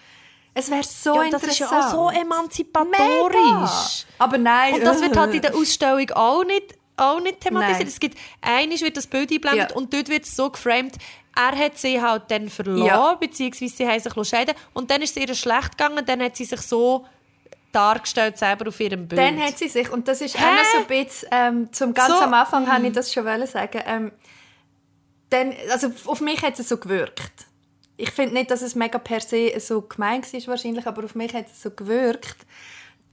[0.55, 1.71] Es wäre so Ja, und das interessant.
[1.71, 2.97] ist ja auch so emanzipatorisch.
[3.37, 4.15] Mega.
[4.19, 4.75] Aber nein.
[4.75, 7.79] Und das wird halt in der Ausstellung auch nicht, auch nicht thematisiert.
[7.81, 7.89] Nein.
[7.89, 9.77] Es gibt, eines wird das Bild eingeblendet Ja.
[9.77, 10.95] und dort wird es so geframed,
[11.37, 13.15] er hat sie halt dann verloren, Ja.
[13.15, 16.45] beziehungsweise sie haben sich scheiden und dann ist es ihr schlecht gegangen, dann hat sie
[16.45, 17.05] sich so
[17.75, 19.20] dargestellt selber auf ihrem Bild.
[19.20, 20.43] Dann hat sie sich, und das ist Hä?
[20.45, 22.95] auch noch so ein bisschen, ähm, zum ganz So, am Anfang habe ich mm.
[22.95, 24.12] das schon sagen, ähm,
[25.31, 27.47] dann, also auf mich hat es so gewirkt.
[27.97, 31.33] Ich finde nicht, dass es mega per se so gemein war wahrscheinlich, aber auf mich
[31.35, 32.37] hat es so gewirkt,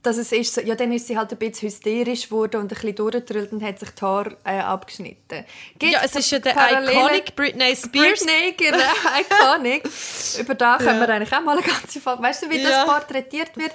[0.02, 2.68] dass es ist so, ja, dann ist sie halt ein bisschen hysterisch geworden und ein
[2.68, 5.44] bisschen durchgedrüllt und hat sich die Haare äh, abgeschnitten.
[5.78, 8.24] Gibt ja, es ist ja der iconic Britney Spears.
[8.24, 8.78] Britney, genau,
[9.20, 9.88] iconic.
[10.40, 11.06] Über da können Ja.
[11.06, 12.22] wir eigentlich auch mal eine ganze Folge.
[12.22, 12.68] Weißt du, wie Ja.
[12.68, 13.72] das porträtiert wird?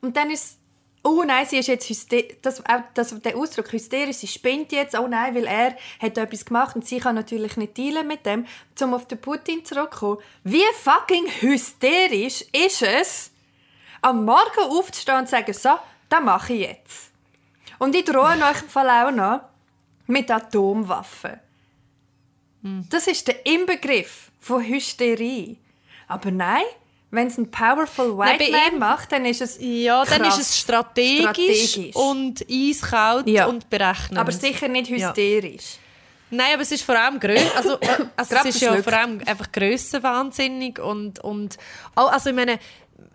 [0.00, 0.58] Und dann ist
[1.04, 2.36] Oh nein, sie ist jetzt hysterisch.
[2.42, 4.98] Das, auch das, der Ausdruck hysterisch, sie spinnt jetzt.
[4.98, 8.46] Oh nein, weil er hat etwas gemacht und sie kann natürlich nicht dealen mit dem.
[8.80, 10.18] Um auf den Putin zurückzukommen.
[10.44, 13.30] Wie fucking hysterisch ist es,
[14.02, 15.70] am Morgen aufzustehen und zu sagen, so,
[16.08, 17.12] das mache ich jetzt.
[17.78, 19.40] Und ich drohe euch im Fall auch noch
[20.06, 21.40] mit Atomwaffen.
[22.90, 25.56] Das ist der Inbegriff von Hysterie.
[26.08, 26.64] Aber nein,
[27.10, 30.38] wenn es ein powerful white bei man ihm- macht, dann ist es Ja, dann krass.
[30.38, 31.96] ist es strategisch, Strategisch.
[31.96, 33.46] und eiskalt Ja.
[33.46, 34.18] und berechnend.
[34.18, 35.08] Aber sicher nicht Ja.
[35.08, 35.78] hysterisch.
[36.30, 37.50] Nein, aber es ist vor allem größer.
[37.56, 41.56] Also, äh, also es ist ja vor allem einfach grössenwahnsinnig und und
[41.94, 42.58] auch, also ich meine,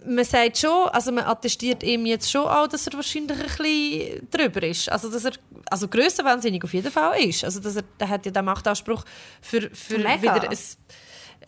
[0.06, 4.28] man sagt schon, also man attestiert ihm jetzt schon auch, dass er wahrscheinlich ein bisschen
[4.32, 4.90] drüber ist.
[4.92, 5.34] Also dass er
[5.70, 7.44] also grössenwahnsinnig auf jeden Fall ist.
[7.44, 9.04] Also dass er, der hat ja den Machtanspruch
[9.42, 10.22] für, für Mega.
[10.22, 10.58] wieder ein,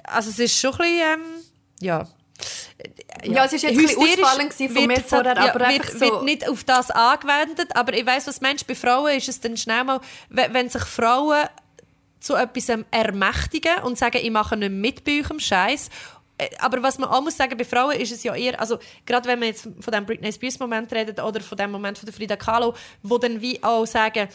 [0.03, 1.21] also es ist schon ein bisschen, ähm,
[1.81, 2.07] ja.
[3.23, 5.91] Ja, es ist jetzt ein ausfallend von wird mir es vorher, ja, aber wird, einfach
[5.93, 8.67] so- wird nicht auf das angewendet, aber ich weiß, was meinst.
[8.67, 11.45] Bei Frauen ist es dann schnell mal, wenn, sich Frauen
[12.19, 15.89] zu etwas ermächtigen und sagen, ich mache nicht mit bei eurem Scheiß.
[16.59, 19.39] Aber was man auch muss sagen, bei Frauen ist es ja eher, also gerade wenn
[19.39, 22.35] man jetzt von dem Britney Spears Moment redet oder von dem Moment von der Frida
[22.35, 22.73] Kahlo,
[23.03, 24.27] wo dann wie auch sagen,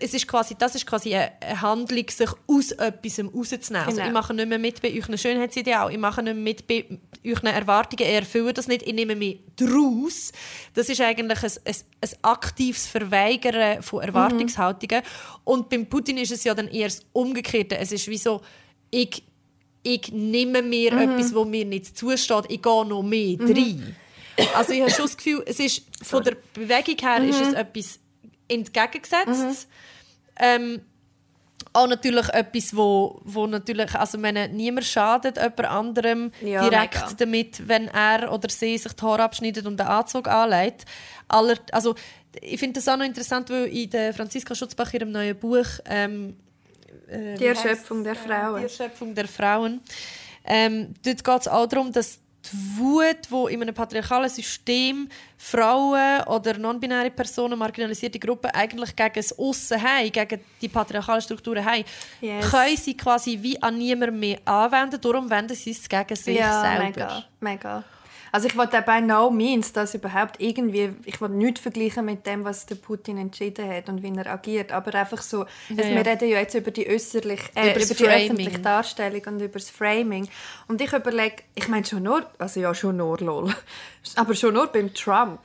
[0.00, 3.86] es ist quasi, das ist quasi eine Handlung, sich aus etwas rauszunehmen.
[3.86, 4.06] Also Genau.
[4.06, 6.84] ich mache nicht mehr mit bei euren Schönheitsideal, ich mache nicht mehr mit bei
[7.24, 10.32] euren Erwartungen, ich erfülle das nicht, ich nehme mich daraus.
[10.74, 15.02] Das ist eigentlich ein, ein, ein aktives Verweigern von Erwartungshaltungen.
[15.44, 17.76] Und beim Putin ist es ja dann eher das Umgekehrte.
[17.78, 18.42] Es ist wie so,
[18.90, 19.22] ich,
[19.82, 23.96] ich nehme mir etwas, wo mir nicht zusteht, ich gehe noch mehr rein.
[24.54, 27.98] Also ich habe schon das Gefühl, es ist, von der Bewegung her ist es etwas
[28.48, 29.68] entgegengesetzt.
[30.38, 30.82] Ähm,
[31.72, 37.12] auch natürlich etwas, wo, wo natürlich, also meine, niemand schadet jemand anderem Ja, direkt mega.
[37.18, 40.84] damit, wenn er oder sie sich die Haare abschneidet und den Anzug anlegt.
[41.28, 41.94] Aller, also,
[42.40, 46.36] ich finde das auch noch interessant, weil in der Franziska Schutzbach ihrem neuen Buch ähm,
[47.08, 48.26] äh, Die Erschöpfung der heisst's?
[48.26, 48.56] Frauen.
[48.56, 49.80] Die Erschöpfung der Frauen.
[50.44, 52.20] Ähm, dort geht es auch darum, dass
[52.52, 59.14] die Wut, die in einem patriarchalen System Frauen oder non-binäre Personen, marginalisierte Gruppen eigentlich gegen
[59.14, 61.84] das Aussen haben, gegen die patriarchalen Strukturen haben,
[62.20, 62.50] Yes.
[62.50, 65.00] können sie quasi wie an niemanden mehr anwenden.
[65.00, 66.84] Darum wenden sie es gegen sich ja, selber.
[66.84, 67.84] mega, mega.
[68.36, 72.44] Also ich wollte bei no means, dass überhaupt irgendwie, ich will nichts vergleichen mit dem,
[72.44, 75.88] was der Putin entschieden hat und wie er agiert, aber einfach so, also ja.
[75.88, 79.40] wir reden ja jetzt über die äußerlich, äh, Über über, das die öffentliche Darstellung und
[79.40, 80.28] über das Framing.
[80.68, 83.54] Und ich überlege, ich meine schon nur, also ja schon nur lol,
[84.16, 85.40] aber schon nur beim Trump.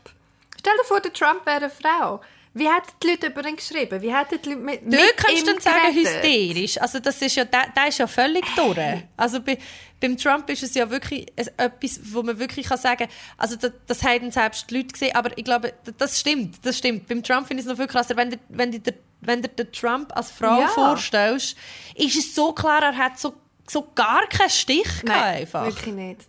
[0.59, 2.19] Stell dir vor, der Trump wäre eine Frau.
[2.53, 4.01] Wie hätten die Leute über ihn geschrieben?
[4.01, 6.81] Wie hätten die Leute mit, Du mit kannst ihm dann sagen, hysterisch.
[6.81, 8.77] Also das ist ja, der, der ist ja völlig durch.
[9.15, 9.57] Also bei,
[10.01, 14.03] beim Trump ist es ja wirklich etwas, wo man wirklich kann sagen also das, das
[14.03, 17.07] haben selbst die Leute gesehen, aber ich glaube, das stimmt, das stimmt.
[17.07, 19.47] Beim Trump finde ich es noch viel krasser, wenn du wenn du dir- wenn du
[19.47, 20.67] den Trump als Frau Ja.
[20.67, 21.55] vorstellst,
[21.95, 23.33] ist es so klar, er hat so,
[23.69, 25.65] so gar keinen Stich Nein, einfach.
[25.67, 26.21] wirklich nicht.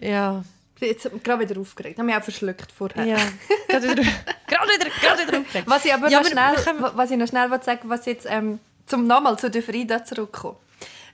[0.00, 0.44] Ja.
[0.80, 1.94] Jetzt gerade wieder aufgeregt.
[1.94, 3.04] Ich habe mich auch verschluckt vorher.
[3.04, 3.16] ja.
[3.68, 4.02] gerade wieder,
[4.46, 5.70] gerade wieder, gerade wieder aufgeregt.
[5.70, 8.26] Was ich aber Ja, noch schnell, können- wa- was ich noch schnell sagen was jetzt
[8.28, 10.56] ähm, zum nochmal zu der Frida zurückkommen.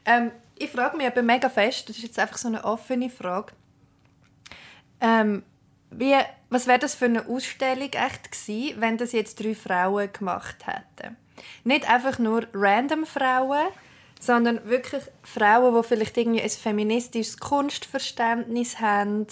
[0.04, 3.52] Ähm, ich frage mich eben mega fest, das ist jetzt einfach so eine offene Frage.
[5.00, 5.42] Ähm,
[5.90, 6.14] wie,
[6.50, 11.16] was wäre das für eine Ausstellung echt gewesen, wenn das jetzt drei Frauen gemacht hätten?
[11.64, 13.66] Nicht einfach nur random Frauen,
[14.22, 19.26] sondern wirklich Frauen, die vielleicht irgendwie ein feministisches Kunstverständnis haben,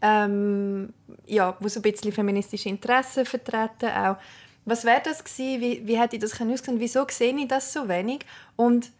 [0.00, 0.94] ähm,
[1.26, 4.16] ja, wo so ein bisschen feministische Interessen vertreten auch.
[4.64, 5.60] Was wäre das gewesen?
[5.60, 6.80] Wie, wie hätte ich das können aussehen?
[6.80, 8.20] Wieso sehe ich das so wenig?
[8.56, 8.90] Und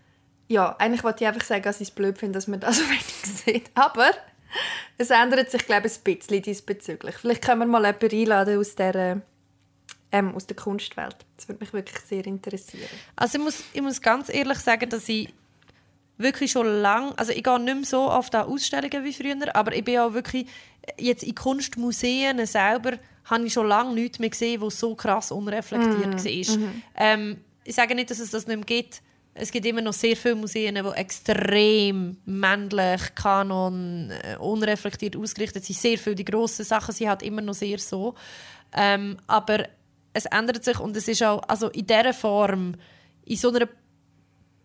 [0.48, 2.84] ja, eigentlich wollte ich einfach sagen, dass ich es blöd finde, dass man das so
[2.84, 3.70] wenig sieht.
[3.74, 4.10] Aber
[4.98, 7.14] es ändert sich, glaube ich, ein bisschen diesbezüglich.
[7.16, 9.22] Vielleicht können wir mal jemanden einladen aus der,
[10.12, 11.16] ähm, aus der Kunstwelt.
[11.36, 12.88] Das würde mich wirklich sehr interessieren.
[13.16, 15.32] Also ich muss, ich muss ganz ehrlich sagen, dass ich
[16.18, 19.74] wirklich schon lange, also ich gehe nicht mehr so oft an Ausstellungen wie früher, aber
[19.74, 20.46] ich bin auch wirklich,
[20.98, 26.24] jetzt in Kunstmuseen selber, habe ich schon lange nichts mehr gesehen, wo so krass unreflektiert
[26.24, 26.72] war.
[26.96, 29.00] Ähm, ich sage nicht, dass es das nicht mehr gibt.
[29.34, 35.78] Es gibt immer noch sehr viele Museen, die extrem männlich, kanon, äh, unreflektiert ausgerichtet sind.
[35.78, 38.14] Sehr viele, die grossen Sachen sind halt immer noch sehr so.
[38.74, 39.68] Ähm, aber
[40.12, 42.74] es ändert sich und es ist auch, also in dieser Form,
[43.24, 43.68] in so einer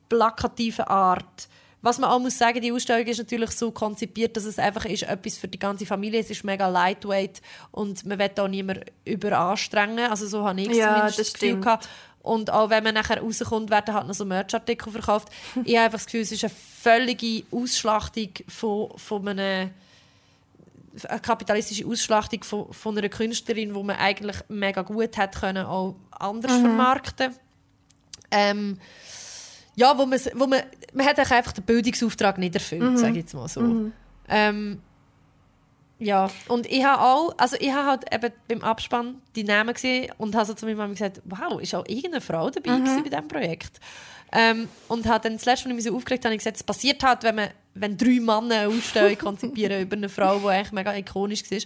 [0.09, 1.47] plakativen Art.
[1.81, 5.03] Was man auch muss sagen, die Ausstellung ist natürlich so konzipiert, dass es einfach ist
[5.03, 6.19] etwas für die ganze Familie.
[6.19, 7.41] Es ist mega lightweight
[7.71, 10.09] und man will auch niemand überanstrengen.
[10.09, 11.87] Also so habe ich Ja, zumindest das das Gefühl gehabt.
[12.23, 15.29] Und auch wenn man nachher rauskommt, werden halt noch so Merchartikel verkauft.
[15.63, 19.69] ich habe einfach das Gefühl, es ist eine völlige Ausschlachtung von, von einem
[21.05, 25.95] eine kapitalistische Ausschlachtung von, von einer Künstlerin, wo man eigentlich mega gut hat können, auch
[26.11, 27.33] anders vermarkten.
[28.31, 28.77] Ähm,
[29.75, 30.61] ja, wo man, wo man,
[30.93, 33.91] man hat einfach den Bildungsauftrag nicht erfüllt, sage ich jetzt mal so.
[34.27, 34.81] Ähm,
[35.99, 40.11] ja, und ich habe auch, also ich habe halt eben beim Abspann die Namen gesehen
[40.17, 43.09] und habe so zu meiner Mama gesagt, wow, ist auch irgendeine Frau dabei gewesen bei
[43.09, 43.79] diesem Projekt.
[44.31, 46.63] Ähm, und habe dann das letzte Mal, als ich mich so aufgeregt habe, gesagt, es
[46.63, 50.71] passiert halt, wenn, man, wenn drei Männer eine Ausstellung konzipieren über eine Frau, die eigentlich
[50.71, 51.59] mega ikonisch war.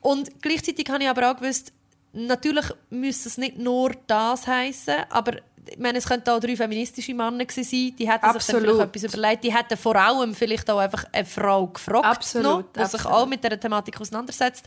[0.00, 1.72] Und gleichzeitig habe ich aber auch gewusst,
[2.12, 5.36] natürlich müsste es nicht nur das heißen, aber
[5.70, 8.62] ich meine, es könnten auch drei feministische Männer gewesen sein, die hätten sich dann Absolut.
[8.62, 12.62] vielleicht etwas überlegt, die hätten vor allem vielleicht auch einfach eine Frau gefragt, Absolut, noch,
[12.72, 13.16] die sich absolut.
[13.16, 14.66] auch mit dieser Thematik auseinandersetzt.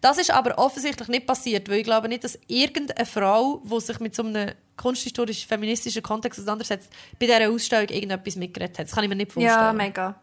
[0.00, 4.00] Das ist aber offensichtlich nicht passiert, weil ich glaube nicht, dass irgendeine Frau, die sich
[4.00, 8.86] mit so einem kunsthistorisch feministischen Kontext auseinandersetzt, bei dieser Ausstellung irgendetwas mitgeredet hat.
[8.86, 9.58] Das kann ich mir nicht vorstellen.
[9.58, 10.20] Ja, mega.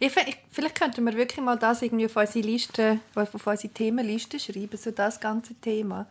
[0.00, 0.12] Ich,
[0.50, 4.90] vielleicht könnten wir wirklich mal das irgendwie auf unsere Liste, auf unsere Themenliste schreiben, so
[4.90, 6.06] das ganze Thema.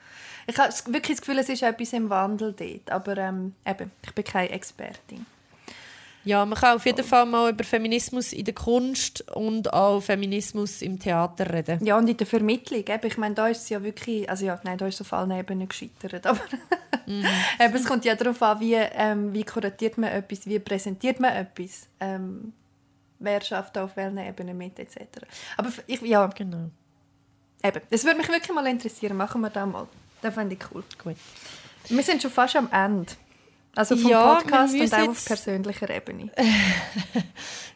[0.47, 4.13] Ich habe wirklich das Gefühl, es ist etwas im Wandel dort, aber ähm, eben, ich
[4.13, 5.25] bin keine Expertin.
[6.23, 10.83] Ja, man kann auf jeden Fall mal über Feminismus in der Kunst und auch Feminismus
[10.83, 11.83] im Theater reden.
[11.83, 14.59] Ja, und in der Vermittlung, eben, ich meine, da ist es ja wirklich, also ja,
[14.63, 16.41] nein, da ist es auf allen Ebenen gescheitert, aber
[17.07, 21.33] eben, es kommt ja darauf an, wie, ähm, wie kuratiert man etwas, wie präsentiert man
[21.33, 22.53] etwas, ähm,
[23.21, 24.97] wer schafft auf welchen Ebenen mit, etc.
[25.57, 26.69] Aber ich, ja, Genau.
[27.63, 29.87] eben, es würde mich wirklich mal interessieren, machen wir das mal.
[30.21, 30.83] Das fände ich cool.
[31.03, 31.15] Gut.
[31.89, 33.11] Wir sind schon fast am Ende.
[33.75, 36.29] Also vom Ja, Podcast und auch auf persönlicher Ebene.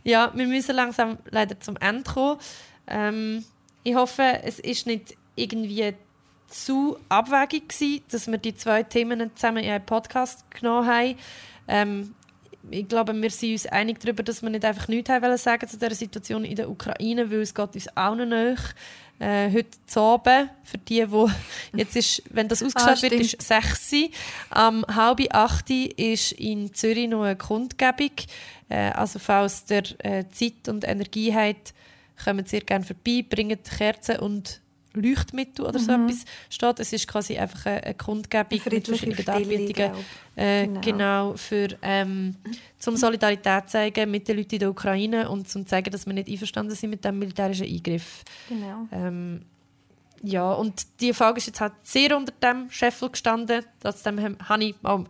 [0.03, 2.39] Ja, wir müssen langsam leider zum Ende kommen.
[2.85, 3.43] Ähm,
[3.83, 5.95] ich hoffe, es ist nicht irgendwie
[6.47, 11.17] zu abwägig gewesen, dass wir die zwei Themen zusammen in einen Podcast genommen haben.
[11.67, 12.15] Ähm,
[12.71, 15.77] ich glaube, wir sind uns einig darüber, dass wir nicht einfach nichts haben sagen zu
[15.77, 18.73] dieser Situation in der Ukraine, weil es geht uns auch noch nach.
[19.17, 21.29] Äh, heute zu Abend, für die, wo
[21.73, 24.09] jetzt ist, wenn das ausgestrahlt Ah, wird, ist 6 Uhr.
[24.49, 28.11] Am halb acht ist in Zürich noch eine Kundgebung.
[28.67, 31.73] Äh, also falls ihr äh, Zeit und Energie habt,
[32.21, 34.61] kommt sehr gerne vorbei, bringt Kerzen und
[34.95, 36.79] Leuchtmittel oder so etwas steht.
[36.79, 39.91] Es ist quasi einfach eine, eine Kundgebung mit verschiedenen Darbietungen.
[40.35, 40.81] Äh, Genau.
[40.81, 41.33] genau.
[41.35, 42.35] für ähm,
[42.77, 46.29] zum Solidarität zeigen mit den Leuten in der Ukraine und zum zeigen, dass wir nicht
[46.29, 48.23] einverstanden sind mit dem militärischen Eingriff.
[48.49, 48.87] Genau.
[48.91, 49.45] Ähm,
[50.21, 53.63] ja, und die Frage ist jetzt halt sehr unter dem Scheffel gestanden.
[53.79, 55.05] Trotzdem habe ich, oh,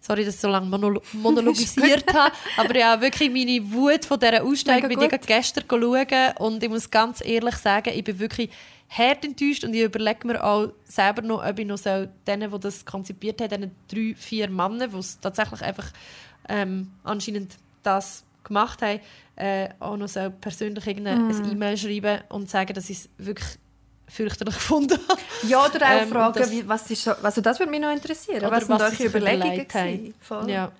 [0.00, 4.42] sorry, dass ich so lange monolo monologisiert habe, aber ja, wirklich meine Wut von dieser
[4.42, 8.50] Aussteigung bin ich gestern schauen und ich muss ganz ehrlich sagen, ich bin wirklich
[8.90, 12.58] hart enttäuscht und ich überlege mir auch selber noch, ob ich noch so denen, die
[12.60, 15.86] das konzipiert haben, diesen drei, vier Männern, die es tatsächlich einfach
[16.48, 17.52] ähm, anscheinend
[17.84, 19.00] das gemacht haben,
[19.36, 21.50] äh, auch noch so persönlich irgendeine Mm.
[21.52, 23.48] E-Mail schreiben und sagen, dass ich es wirklich
[24.08, 25.20] fürchterlich gefunden habe.
[25.46, 27.92] Ja, oder auch Ähm, fragen, das- wie, was ist, so- also das würde mich noch
[27.92, 28.42] interessieren.
[28.50, 30.14] Was sind eure Überlegungen?
[30.20, 30.50] Voll.
[30.50, 30.72] Ja.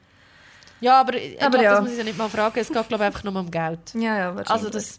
[0.80, 1.70] Ja, aber ich Aber glaube, ja.
[1.74, 2.58] das muss ich ja nicht mal fragen.
[2.58, 3.78] Es geht, glaube ich, einfach nur um Geld.
[3.94, 4.50] ja, ja, wahrscheinlich.
[4.50, 4.98] Also das,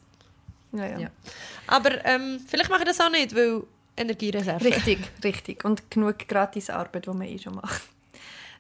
[0.72, 1.00] ja, ja.
[1.00, 1.10] ja.
[1.72, 3.64] Aber ähm, vielleicht mache ich das auch nicht, weil
[3.96, 4.66] Energiereserve.
[4.66, 5.64] Richtig, richtig.
[5.64, 7.82] Und genug gratis Arbeit, die man eh schon macht.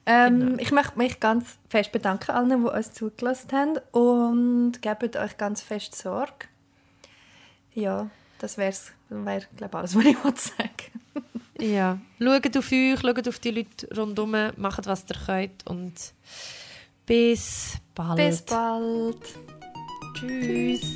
[0.05, 0.61] Ähm, Genau.
[0.61, 5.61] Ich möchte mich ganz fest bedanken allen, die uns zugelassen haben und gebt euch ganz
[5.61, 6.47] fest Sorge.
[7.73, 8.09] Ja,
[8.39, 8.73] das wäre,
[9.09, 11.25] wär, glaube alles, was ich wollte sagen
[11.59, 11.99] Ja.
[12.19, 15.93] Schaut auf euch, schaut auf die Leute rundherum, macht, was ihr könnt und
[17.05, 18.17] bis bald.
[18.17, 19.17] Bis bald.
[20.15, 20.93] Tschüss.